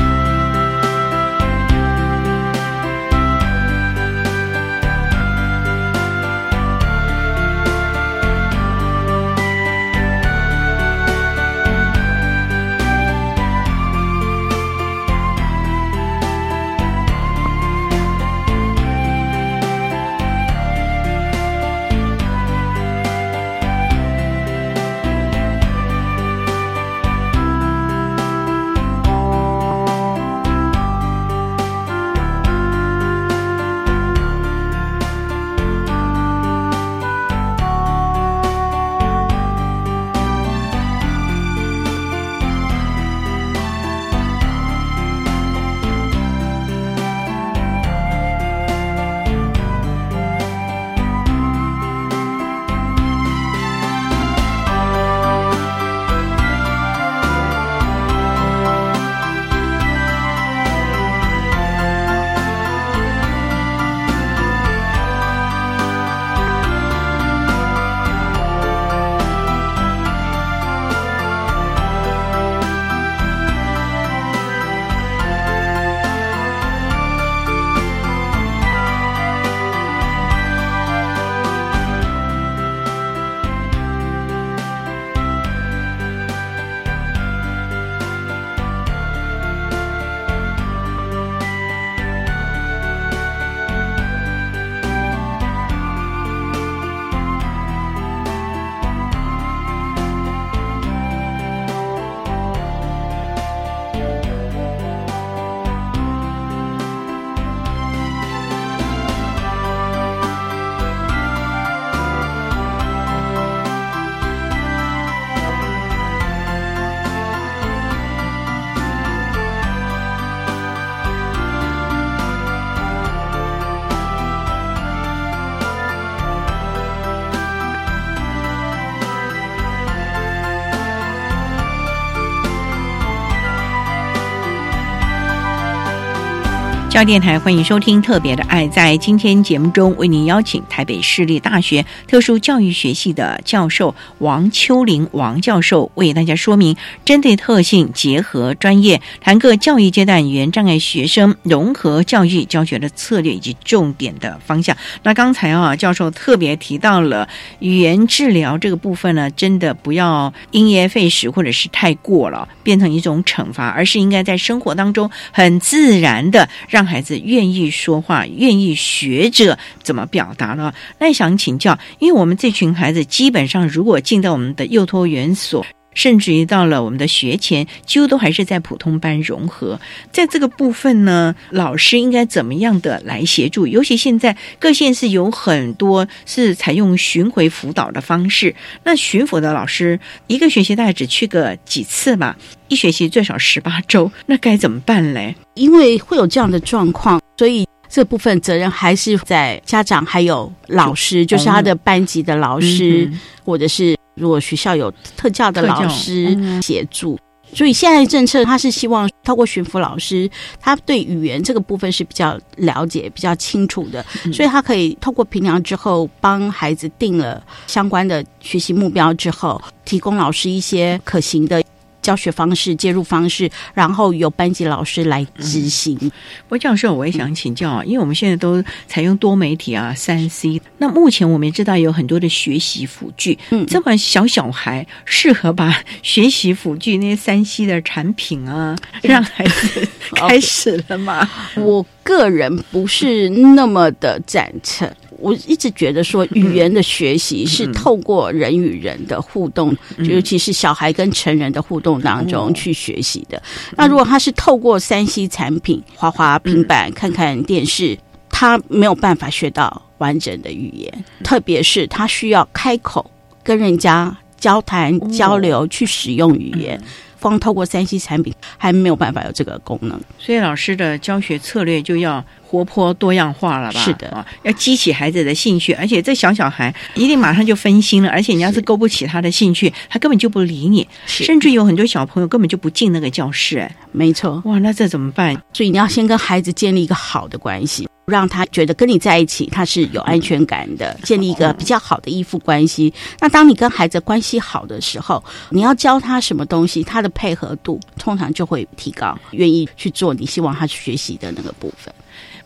[136.98, 138.65] 教电台欢迎收听《特别的爱》。
[138.71, 146.75] 在今天节目中，为您邀请台北市立大学特殊教育学系的教授王秋玲王教授，为大家说明
[147.06, 154.75] 针对特性结合专业，谈各教育阶段语言障碍学生融合教育教学的策略以及重点的方向。
[155.04, 157.29] 那刚才啊，教授特别提到了
[157.60, 170.73] 语言治疗这个部分呢，真的不要因噎废食，或者是太过了，变成一种惩罚，而是应该在生活当中很自然的让孩子愿意说话，愿意学着怎么表达了。
[170.98, 175.63] 那想请教，因为我们这群孩子基本上如果进到我们的幼托园所。
[175.98, 179.81] 甚至于到了我们的学前，几乎都还是在普通班融合。
[180.12, 183.65] 在这个部分呢，老师应该怎么样的来协助？
[183.65, 188.54] 尤其现在各县市有很多是采用巡回辅导的方式。
[188.83, 192.37] 那巡抚的老师一个学期大概只去个几次吧，
[192.67, 195.35] 一学期最少十八周，那该怎么办嘞？
[195.56, 203.12] 因为会有这样的状况，所以这部分责任还是在家长还有老师，就是他的班级的老师，
[203.43, 203.98] 或者是。
[204.18, 207.18] 如果学校有特教的老师协助，
[207.54, 221.63] 所以现在政策他是希望透过巡抚老师，他对语言这个部分是比较了解、比较清楚的，所以他可以透过评量之后，帮孩子定了相关的学习目标之后，提供老师一些可行的。
[222.08, 226.10] 教学方式、介入方式，然后由班级老师来执行。
[226.47, 230.62] 郭教授，我也想请教啊，因为我们现在都采用多媒体啊，三 C。
[230.77, 239.85] 那目前我们也知道有很多的学习辅具，嗯，这么小小孩适合把学习辅具那些三 C 的产品啊， 让孩子
[240.15, 241.29] 开始了吗？
[241.60, 244.89] 我个人不是那么的赞成。
[245.20, 253.42] 我一直觉得说，语言的学习是透过人与人的互动，尤其是小孩跟成人的互动当中去学习的。
[253.76, 257.98] 那如果他是透过三 C 产品，滑滑平板、看看电视，
[258.30, 263.10] 他没有办法学到完整的语言，特别是他需要开口
[263.44, 266.80] 跟人家交谈交流，去使用语言。
[267.20, 273.79] 光透过三 C 产品还没有办法有这个功能，所以老师的教学策略就要活泼多样化了吧？
[273.81, 283.60] 是的，要激起孩子的兴趣，而且这小小孩一定马上就分心了，而且你要是勾不起他的兴趣，他根本就不理你，甚至有很多小朋友根本就不进那个教室。
[283.60, 285.35] 哎，没错，哇，那这怎么办？
[285.52, 287.87] 所以你要先跟孩子建立一个好的关系。
[288.08, 292.93] 让他觉得跟你在一起，他是有安全感的，建立一个比较好的依附关系。
[293.19, 301.93] 那当你跟孩子关系好的时候，你要教他什么东西，他的配合度通常就会提高，愿意去做你希望他学习的那个部分。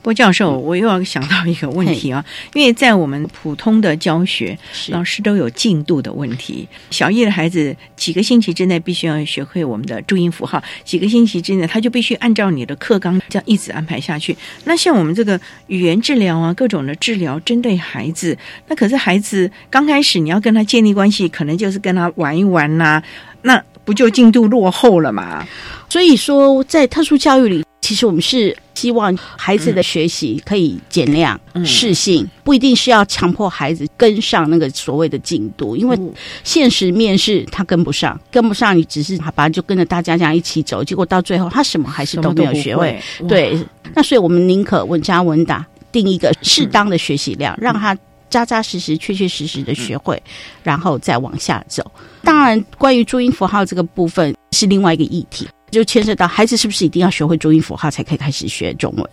[0.02, 4.58] 郭教授，我又要想到一个问题啊，因为在我们普通的教学，
[4.89, 6.68] 老师都有进度的问题。
[6.89, 14.36] 小一的孩子几个星期之内必须要学会我们的注音符号，几个星期之内他就必须按照你的课纲这样一直安排下去。
[14.66, 18.36] 那像我们这个语言治疗啊，各种的治疗针对孩子，
[18.68, 23.02] 那可是孩子刚开始你要跟他建立关系，可能就是跟他玩一玩呐，
[23.43, 25.47] 那不就进度落后了嘛？
[25.89, 27.64] 所以说，在特殊教育里。
[27.92, 36.00] 其实我们是希望孩子的学习可以减量、适性，不一定是要强迫孩子跟上那个所谓的进度，因为
[36.46, 42.98] 现实面试他跟不上，跟不上你只是好吧，就跟着大家这样一起走，结果到最后他什么还是都没有学会。
[43.28, 43.60] 对，
[43.94, 47.94] 那所以我们宁可稳扎稳打，定一个适当的学习量，让他
[48.30, 50.24] 扎扎实实、确确实实的学会，
[50.64, 51.84] 然后再往下走。
[52.24, 55.46] 当然，关于注音符号这个部分是另外一个议题。
[55.72, 59.10] 就牵涉到孩子是不是一定要学会注音符号才可以开始学中文？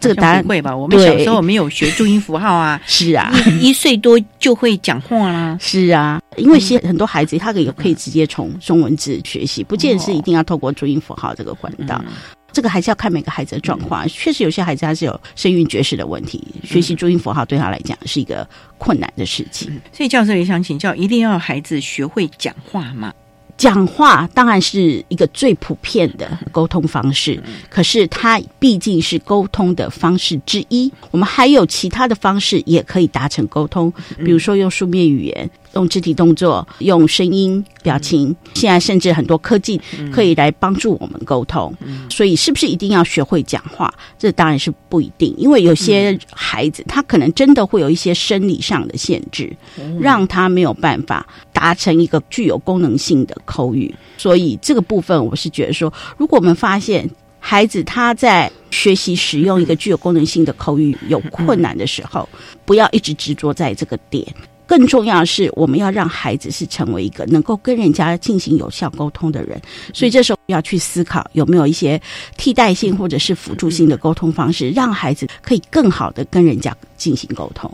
[0.00, 0.76] 这个答案会吧？
[0.76, 2.78] 我们小时候没有学注音符号啊。
[2.84, 5.56] 是啊，一岁多就会讲话啦。
[5.58, 12.04] 是啊，因为现很多孩子他可以可以直接从中文字学习，不见得是一定要透过注音符号这个管道。
[12.52, 14.06] 这个还是要看每个孩子的状况。
[14.08, 18.46] 确实有些孩子他是有声韵绝识的问题，学习注音符号对他来讲是一个
[18.76, 19.80] 困难的事情。
[19.90, 23.12] 所以教授也想请教，一定要孩子学会讲话吗？
[23.56, 30.92] 讲话当然是一个最普遍的沟通方式，可是它毕竟是沟通的方式之一。
[31.10, 33.92] 我们还有其他的方式也可以达成沟通，
[34.24, 35.50] 比如说用书面语言。
[35.74, 39.80] 用肢体动作、用声音、表情，现在甚至很多科技
[40.12, 41.72] 可以来帮助我们沟通。
[42.08, 43.92] 所以，是不是一定要学会讲话？
[44.18, 49.54] 这当然是不一定，因为有些孩子他可能真的会有一些生理上的限制，
[50.00, 53.94] 让他没有办法达成一个具有功能性的口语。
[54.16, 57.08] 所以，这个部分我是觉得说，如果我们发现
[57.38, 62.26] 孩子他在学习使用一个具有功能性的口语有困难的时候，
[62.64, 64.26] 不要一直执着在这个点。
[64.66, 69.60] 更重要的是，我们要让孩子是成为一个能够跟人家进行有效沟通的人。
[69.92, 72.00] 所以这时候要去思考有没有一些
[72.36, 76.74] 替代性或者是辅助性的沟通方式，让孩子可以更好的跟人家
[77.04, 77.70] 进行沟通。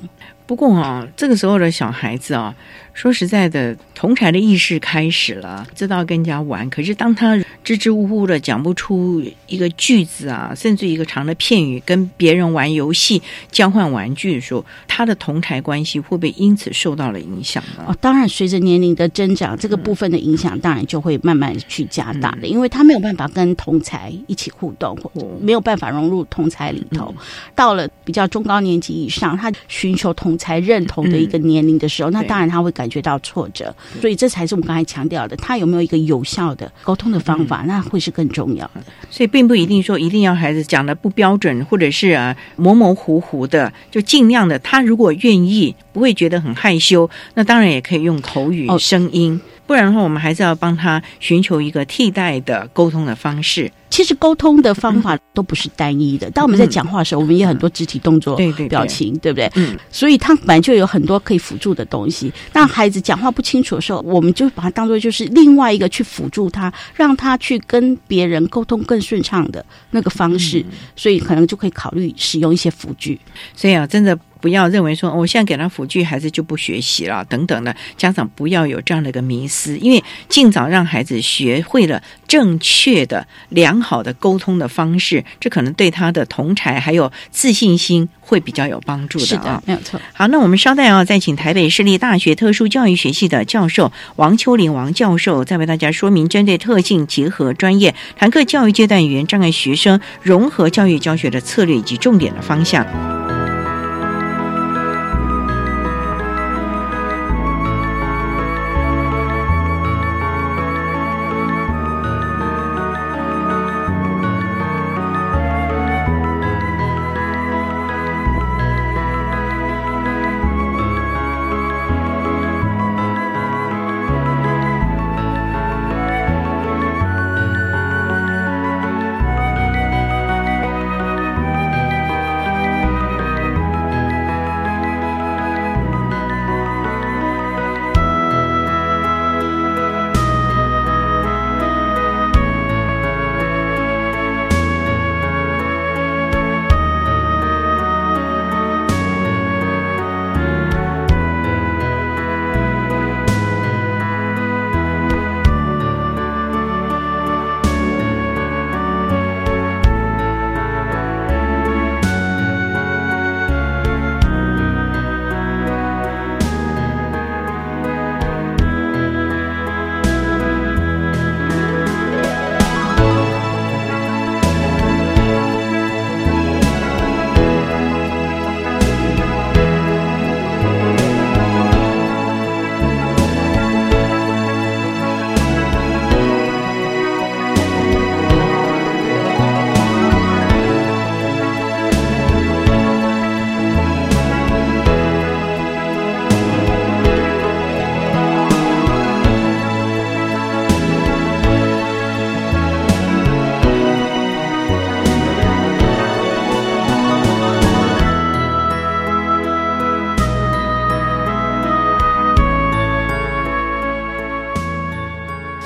[0.47, 2.53] 不过啊，这个时候的小孩子啊。
[2.93, 6.69] 说实在的，同才的意识开始了，知道跟人家玩。
[6.69, 17.85] 可是当他支支吾吾的讲不出一个句子啊，甚至一个长的片语，跟别人玩游戏、交换玩具的时候，他的同才关系会不会因此受到了影响呢？
[17.87, 24.99] 哦，当然，随着年龄的增长，这个部分的影响当然就会慢慢去加大了，因为他没有办法跟同才一起互动，
[25.41, 27.15] 没有办法融入同才里头。
[27.55, 32.91] 到了比较中高年级以上，他寻求同才认同的一个年龄的时候，那当然他会感。
[32.91, 38.83] 觉到挫折，所以这才是我们刚才强调的，他有没有一个有效的沟通的方法，那会是更重要的。
[39.09, 44.59] 所以并不一定说一定要孩子讲的不标准，或者是啊模模糊糊的，就尽量的。
[44.59, 49.41] 他如果愿意，不会觉得很害羞，那当然也可以用口语声音。
[49.71, 53.71] 不然的话，我们还是要帮他寻求一个替代的沟通的方式。
[53.89, 56.29] 其实沟通的方法都不是单一的。
[56.33, 59.49] 当我们在讲话的时候，我们也很多肢体动作、对对表情，对不对？
[59.55, 59.79] 嗯。
[59.93, 62.33] 所以他本来就有很多可以辅助的东西。
[62.53, 70.67] 当孩子讲话不清楚的时候，我们就把它当做就是另外一个去辅助他，让他去跟别人沟通更顺畅的那个方式。
[70.97, 73.21] 所以可能就可以考虑使用一些辅具。
[73.55, 74.19] 所以啊，真的。
[74.41, 77.75] 不要认为说我现在给他辅具，孩子就不学习了等等的。
[77.97, 89.63] 家长不要有这样的一个迷思，因为尽早让孩子学会了正确的、良好的沟通的方式，这可能对他的同才还有自信心会比较有帮助的啊。
[89.67, 90.01] 没有错。
[90.13, 102.87] 好，那我们稍待啊，再请台北市立大学特殊教育学系的教授王秋林王教授，再为大家说明针对特性结合专业谈课教育阶段语言障碍学生融合教育教学的策略以及重点的方向。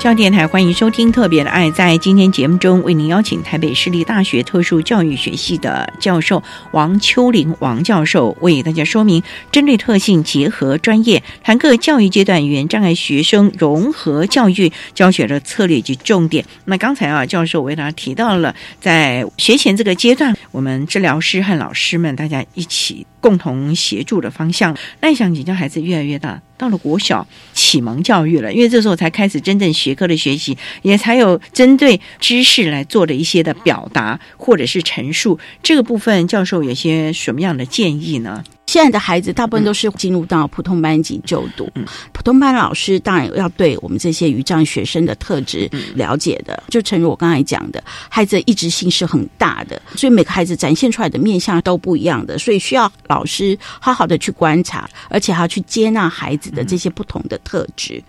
[0.05, 1.67] 教电台欢迎收听《特别的爱》。
[1.73, 6.43] 在今天节目中，为您邀请台北市立大学特殊教育学系的教授
[6.73, 16.45] 王秋玲王教授，为大家说明针对特性结合专业，谈各教育阶段语言障碍学生融合教育教学的策略及重点。
[16.65, 24.77] 那刚才啊，教授为大家提到了在学前这个阶段，我们治疗师和老师们大家一起共同协助的方向。
[25.01, 26.39] 那你想你家孩子越来越大。
[26.57, 35.39] 到了国小启蒙教育了，因为这时候才开始真正学科的学习，也才有针对知识来做的一些的表达或者是陈述。
[35.63, 38.43] 这个部分，教授有些什么样的建议呢？
[38.75, 41.71] 现在的孩子大部分都是进入到普通班级就读，
[42.11, 46.61] 普通班老师当然要对我们这些语障学生的特质了解的。
[46.67, 58.03] 就诚如我刚才讲的，孩子的意志性是很大的，所以每个孩子展现出来的面相都不一样的，所以需要老师好好的去观察，而且还要去接纳孩子的这些不同的特质。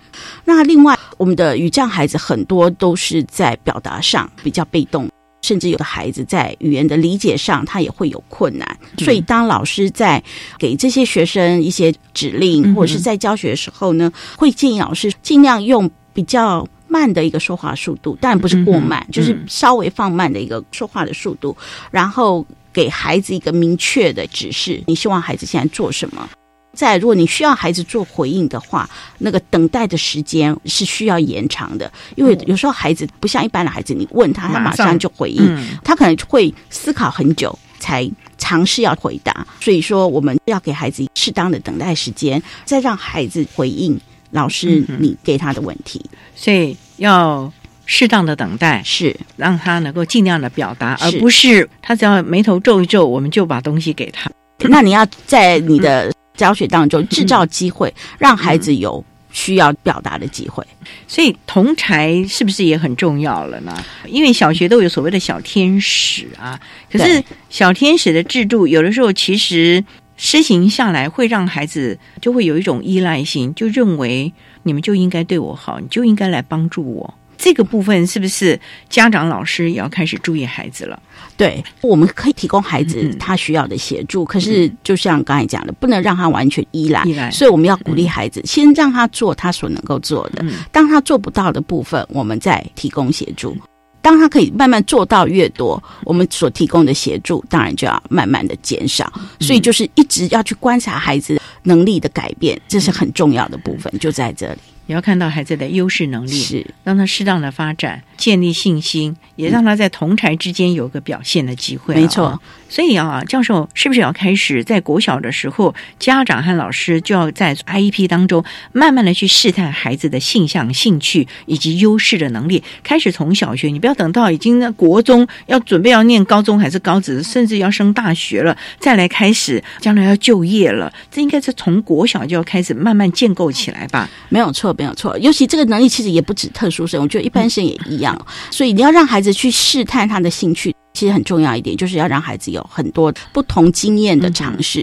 [0.45, 5.09] 那另外，我们的语障孩子很多都是在表达上比较被动。
[5.47, 8.67] 甚至有的孩子在语言的理解上，他也会有困难。
[8.99, 10.21] 所以，当老师在
[10.59, 21.57] 给这些学生一些指令，或者是在教学的时候呢，会建议老师尽量用比较慢的一个说话速度，当然不是过慢，就是稍微放慢的一个说话的速度，
[21.93, 26.29] 然后给孩子一个明确的指示，你希望孩子现在做什么。
[26.77, 35.43] 在如果你需要孩子做回应的话，那个等待的时间是需要延长的，因为有时候孩子不像一般的孩子，你问他，他马上就回应，
[35.83, 39.47] 他可能会思考很久才尝试要回答。
[39.61, 43.99] 所以说，我们要给孩子适当的等待时间，再让孩子回应
[44.33, 46.05] 老师你给他的问题。
[46.35, 47.51] 所以要
[47.87, 54.31] 适当的等待，是让他能够尽量的表达，而不是他只要眉头皱一皱，我们就把东西给他。
[54.69, 56.13] 那你要在你的。
[56.37, 60.65] 教学当中制造机会，让孩子有需要表达的机会，
[61.07, 63.85] 所以同才是不是也很重要了呢？
[64.07, 66.59] 因为小学都有所谓的小天使啊，
[66.91, 69.85] 可是小天使的制度有的时候其实
[70.17, 74.33] 施行下来，会让孩子就会有一种依赖性，就认为
[74.63, 77.15] 你们就应该对我好，你就应该来帮助我。
[77.39, 78.59] 这个部分是不是
[78.89, 81.01] 家长、老师也要开始注意孩子了？
[81.37, 87.03] 对，我们可以提供孩子他需要的协助，可是就像刚才讲的，不能让他完全依赖。
[87.05, 90.45] 依赖，所以我们要鼓励孩子，先让他做他所能够做的。
[90.73, 93.57] 当他做不到的部分，我们再提供协助。
[94.01, 99.13] 当他可以慢慢做到越多，我们所提供的协助当然就要慢慢的减少。
[99.41, 104.59] 所以就是一直要去观察孩子能力的改变，这是很重要的部分，就在这里。
[104.87, 111.95] 也要看到孩子的优势能力，是让他适当的发展，建立信心，也让他在同才之间有个表现的机会。
[111.95, 112.41] 没错。
[112.69, 122.63] 所以啊，教授是不是要开始在国小的时候，家长和老师就要在 IEP 当中慢慢的去试探孩子的性向、兴趣以及优势的能力？
[122.83, 134.11] 开始从小学，你不要等到已经在国中要准备要念高中还是高职，甚至要升大学了再来开始，将来要就业了，这应该是从国小就要开始慢慢建构起来吧？
[134.29, 135.19] 没有错，没有错。
[135.19, 138.17] 尤其这个能力其实也不止特殊生，我觉得一般生也一样。
[138.51, 140.75] 所以你要让孩子去试探他的兴趣。
[140.93, 144.81] 其实很重要一点，就是要让孩子有很多不同经验的尝试。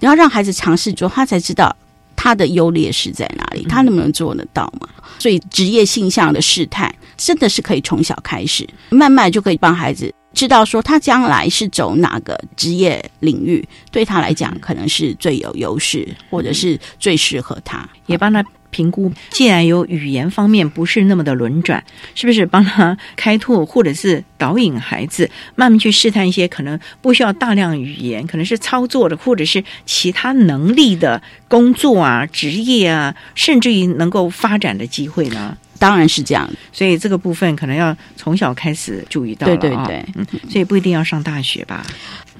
[0.00, 1.76] 你要让孩子尝试之后，他才知道
[2.16, 4.88] 他的优劣势在哪里，他能不能做得到嘛？
[5.20, 18.44] 所以职业性向的试探真的是可以从小开始，慢慢就可以帮孩子知道说他将来是走哪个职业领域，对他来讲可能是最有优势，或者是最适合他，也帮他。
[18.72, 21.84] 评估，既然有语言方面不是那么的轮转，
[22.16, 35.56] 是不是帮他开拓，或者是导引孩子慢慢去试探一些可能不需要大量语言，可能是操作的，或者是其他能力的工作啊、职业啊，甚至于能够发展的机会呢？
[35.78, 39.56] 当然是这样，所以这个部分可能要从小开始注意到了。
[39.56, 41.84] 对对对，嗯，所以不一定要上大学吧，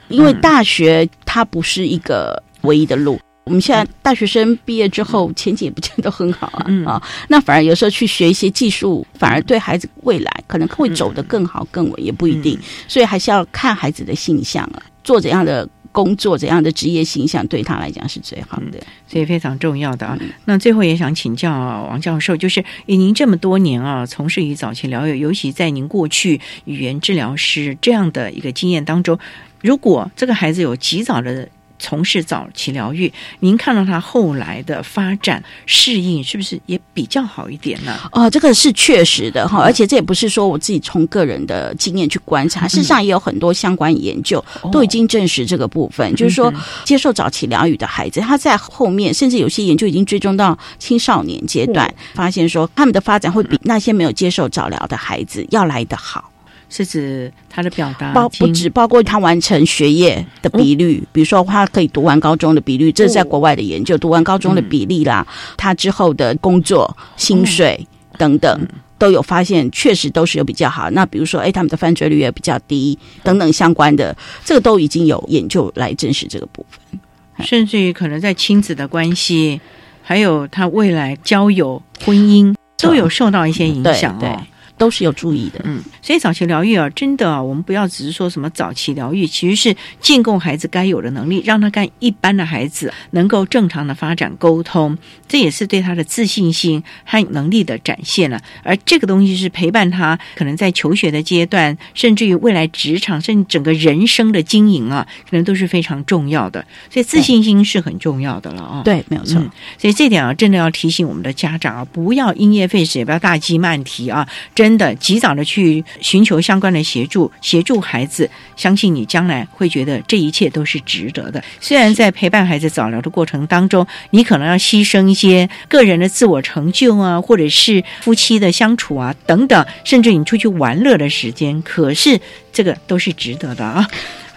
[0.09, 3.21] 因为大学它不是一个唯一的路。
[3.45, 12.57] 我们现在大学生毕业之后前景也不见得很好啊，嗯啊，那反而有时候去学一些技术，反而对孩子未来可能会走得更好更稳，也不一定。
[12.87, 18.79] 所以还是要看孩子的形象啊，做怎样的工作，怎样的职业形象对他来讲是最好的，
[19.09, 20.17] 所以非常重要的啊。
[20.45, 21.51] 那最后也想请教
[21.91, 29.19] 王教授，就是以您这么多年啊，从事于早期疗愈，尤其在您过去语言治疗师这样的一个经验当中，
[29.61, 31.49] 如果这个孩子有及早的。
[31.83, 37.99] 从事早期疗愈，您看到他后来的发展适应是不是也比较好一点呢？
[38.13, 46.53] 哦，这个是确实的哈，而且这也不是说我自己从个人的经验去观察，事实上也有很多相关研究都已经证实这个部分，就是说
[46.85, 56.32] 接受早期疗愈的孩子，他在后面甚至有些研究已经追踪到青少年阶段，发现说他们的发展会比那些没有接受早疗的孩子要来得好。
[56.73, 65.27] 是指他的表达，包不止包括他完成学业的比率，比如说他可以读完高中的比率，这是在国外的研究，读完高中的比例啦，
[65.59, 68.67] 他之后的工作薪水等等
[68.97, 70.89] 都有发现，确实都是有比较好。
[70.93, 79.61] 那比如说，哎，他们的犯罪率也比较低，等等相关的，这个都已经有研究来证实这个部分，甚至于可能在亲子的关系，
[80.03, 84.41] 还有他未来交友、婚姻都有受到一些影响哦。
[84.83, 98.43] 都是有注意的，嗯，所以早期疗愈啊，真的啊，我们不要只是说什么早期疗愈，其实是建构孩子该有的能力，让他跟一般的孩子能够正常的发展沟通，这也是对他的自信心和能力的展现了。
[98.65, 106.67] 而这个东西是陪伴他可能在求学的阶段，甚至于未来职场，甚至整个人生的经营啊，可能都是非常重要的。
[106.91, 108.83] 所以自信心是很重要的了啊。
[108.85, 109.41] 对，没有错。
[109.79, 114.72] 所以这点啊，真的要提醒我们的家长啊，不要因噎废食，也不要大鸡慢提啊，真。
[114.73, 121.45] 真的及早的去寻求相关的协助，协助孩子，相信你将来会觉得这一切都是值得的。
[121.61, 132.19] 虽然在陪伴孩子早疗的过程当中，你可能要牺牲一些个人的自我成就啊，或者是夫妻的相处啊等等，甚至你出去玩乐的时间，可是
[132.51, 133.87] 这个都是值得的啊。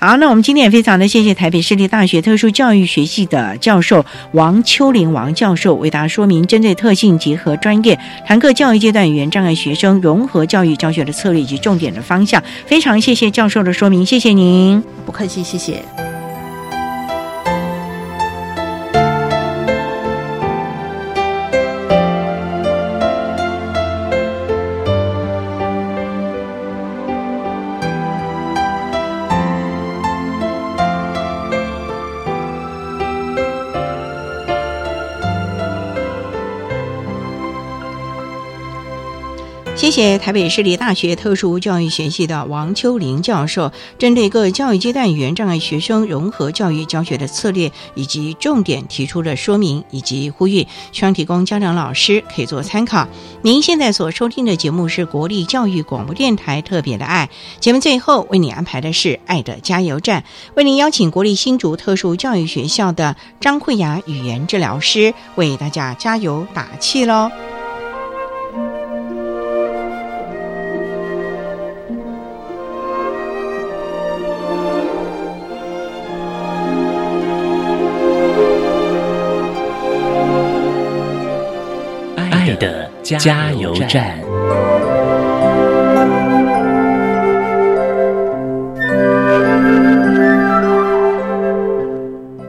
[0.06, 12.44] 好，那我们今天也非常的谢谢台北市立大学特殊教育学系的教授王秋林王教授为大家说明针对特性结合专业谈课教育阶段语言障碍学生融合教育教学的策略以及重点的方向。
[12.68, 14.80] 非常谢谢教授的说明，谢谢您。
[15.08, 15.84] 不客气，谢谢。
[39.96, 53.08] 谢台北市立大学特殊教育学系的王秋玲教授，针对各教育阶段语言障碍学生融合教育教学的策略以及重点提出了说明以及呼吁，希望提供家长老师可以做参考。
[53.42, 57.30] 您现在所收听的节目是国立教育广播电台特别的爱
[57.62, 60.26] 节目，最后为你安排的是爱的加油站，
[60.58, 67.32] 为您邀请国立新竹特殊教育学校的张慧雅语言治疗师为大家加油打气喽。
[83.06, 84.20] 加油站。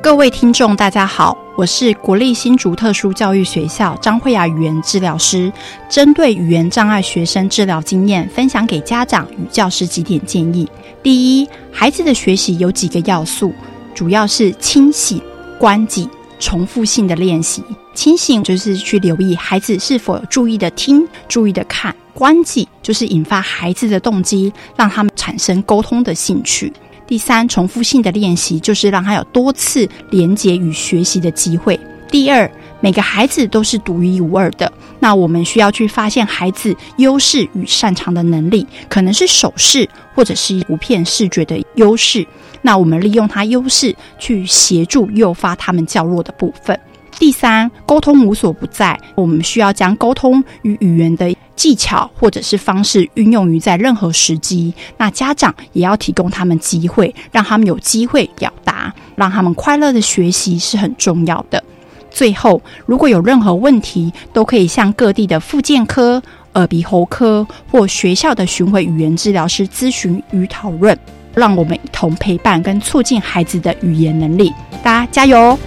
[0.03, 5.53] 各位听众，大家好，我是国立新竹特殊教育学校张慧雅语言治疗师，
[5.91, 10.67] 针对语言障碍学生治疗经验，分享给家长与教师几点建议。
[11.03, 13.53] 第一，孩子的学习有几个要素，
[13.95, 15.21] 主要是清醒、
[15.59, 17.63] 关记、重复性的练习。
[17.97, 26.71] 清醒就是去留意孩子是否有注意的听、注意的看；关记就是引发孩子的动机，让他们产生沟通的兴趣。
[27.07, 31.81] 第三，重复性的练习就是让他有多次连接与学习的机会。
[32.11, 32.49] 第二，
[32.81, 34.71] 每个孩子都是独一无二的，
[35.01, 42.27] 那我们需要去发现孩子优势与擅长的能力，可能是手势或者是图片视觉的优势。
[42.61, 46.79] 那我们利用他优势去协助诱发他们较弱的部分。
[47.19, 54.73] 第三，沟通无所不在，我们需要将沟通与语言的技巧或者是方式运用于在任何时机。
[54.99, 61.62] 那家长也要提供他们机会，让他们有机会表达，让他们快乐的学习是很重要的。
[62.11, 66.23] 最后，如果有任何问题，都可以向各地的复健科、
[66.55, 70.97] 耳鼻喉科或学校的巡回语言治疗师咨询与讨论。
[71.35, 74.51] 让我们一同陪伴跟促进孩子的语言能力。
[74.83, 75.59] 大家加油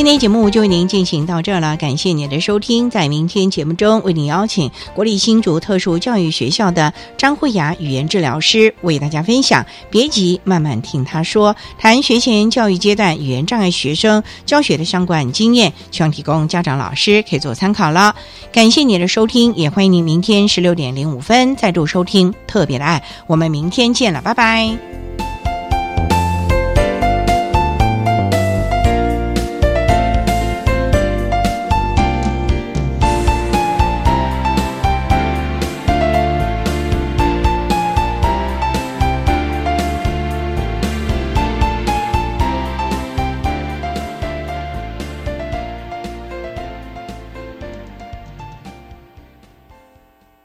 [0.00, 2.88] 今天节目就为您进行到这儿了，感谢您的收听。
[2.88, 9.62] 在明天节目中，为您邀请国立新竹特殊教育学校的张慧雅语言治疗师为大家分享。
[9.90, 18.16] 别急，慢慢听他说，谈学前教育阶段语言障碍学生教学的相关经验，希望提供家长老师可以做参考了。
[18.50, 23.02] 感谢您的收听，也欢迎您明天十六点零五分再度收听特别的爱。
[23.26, 25.29] 我们明天见了，拜拜。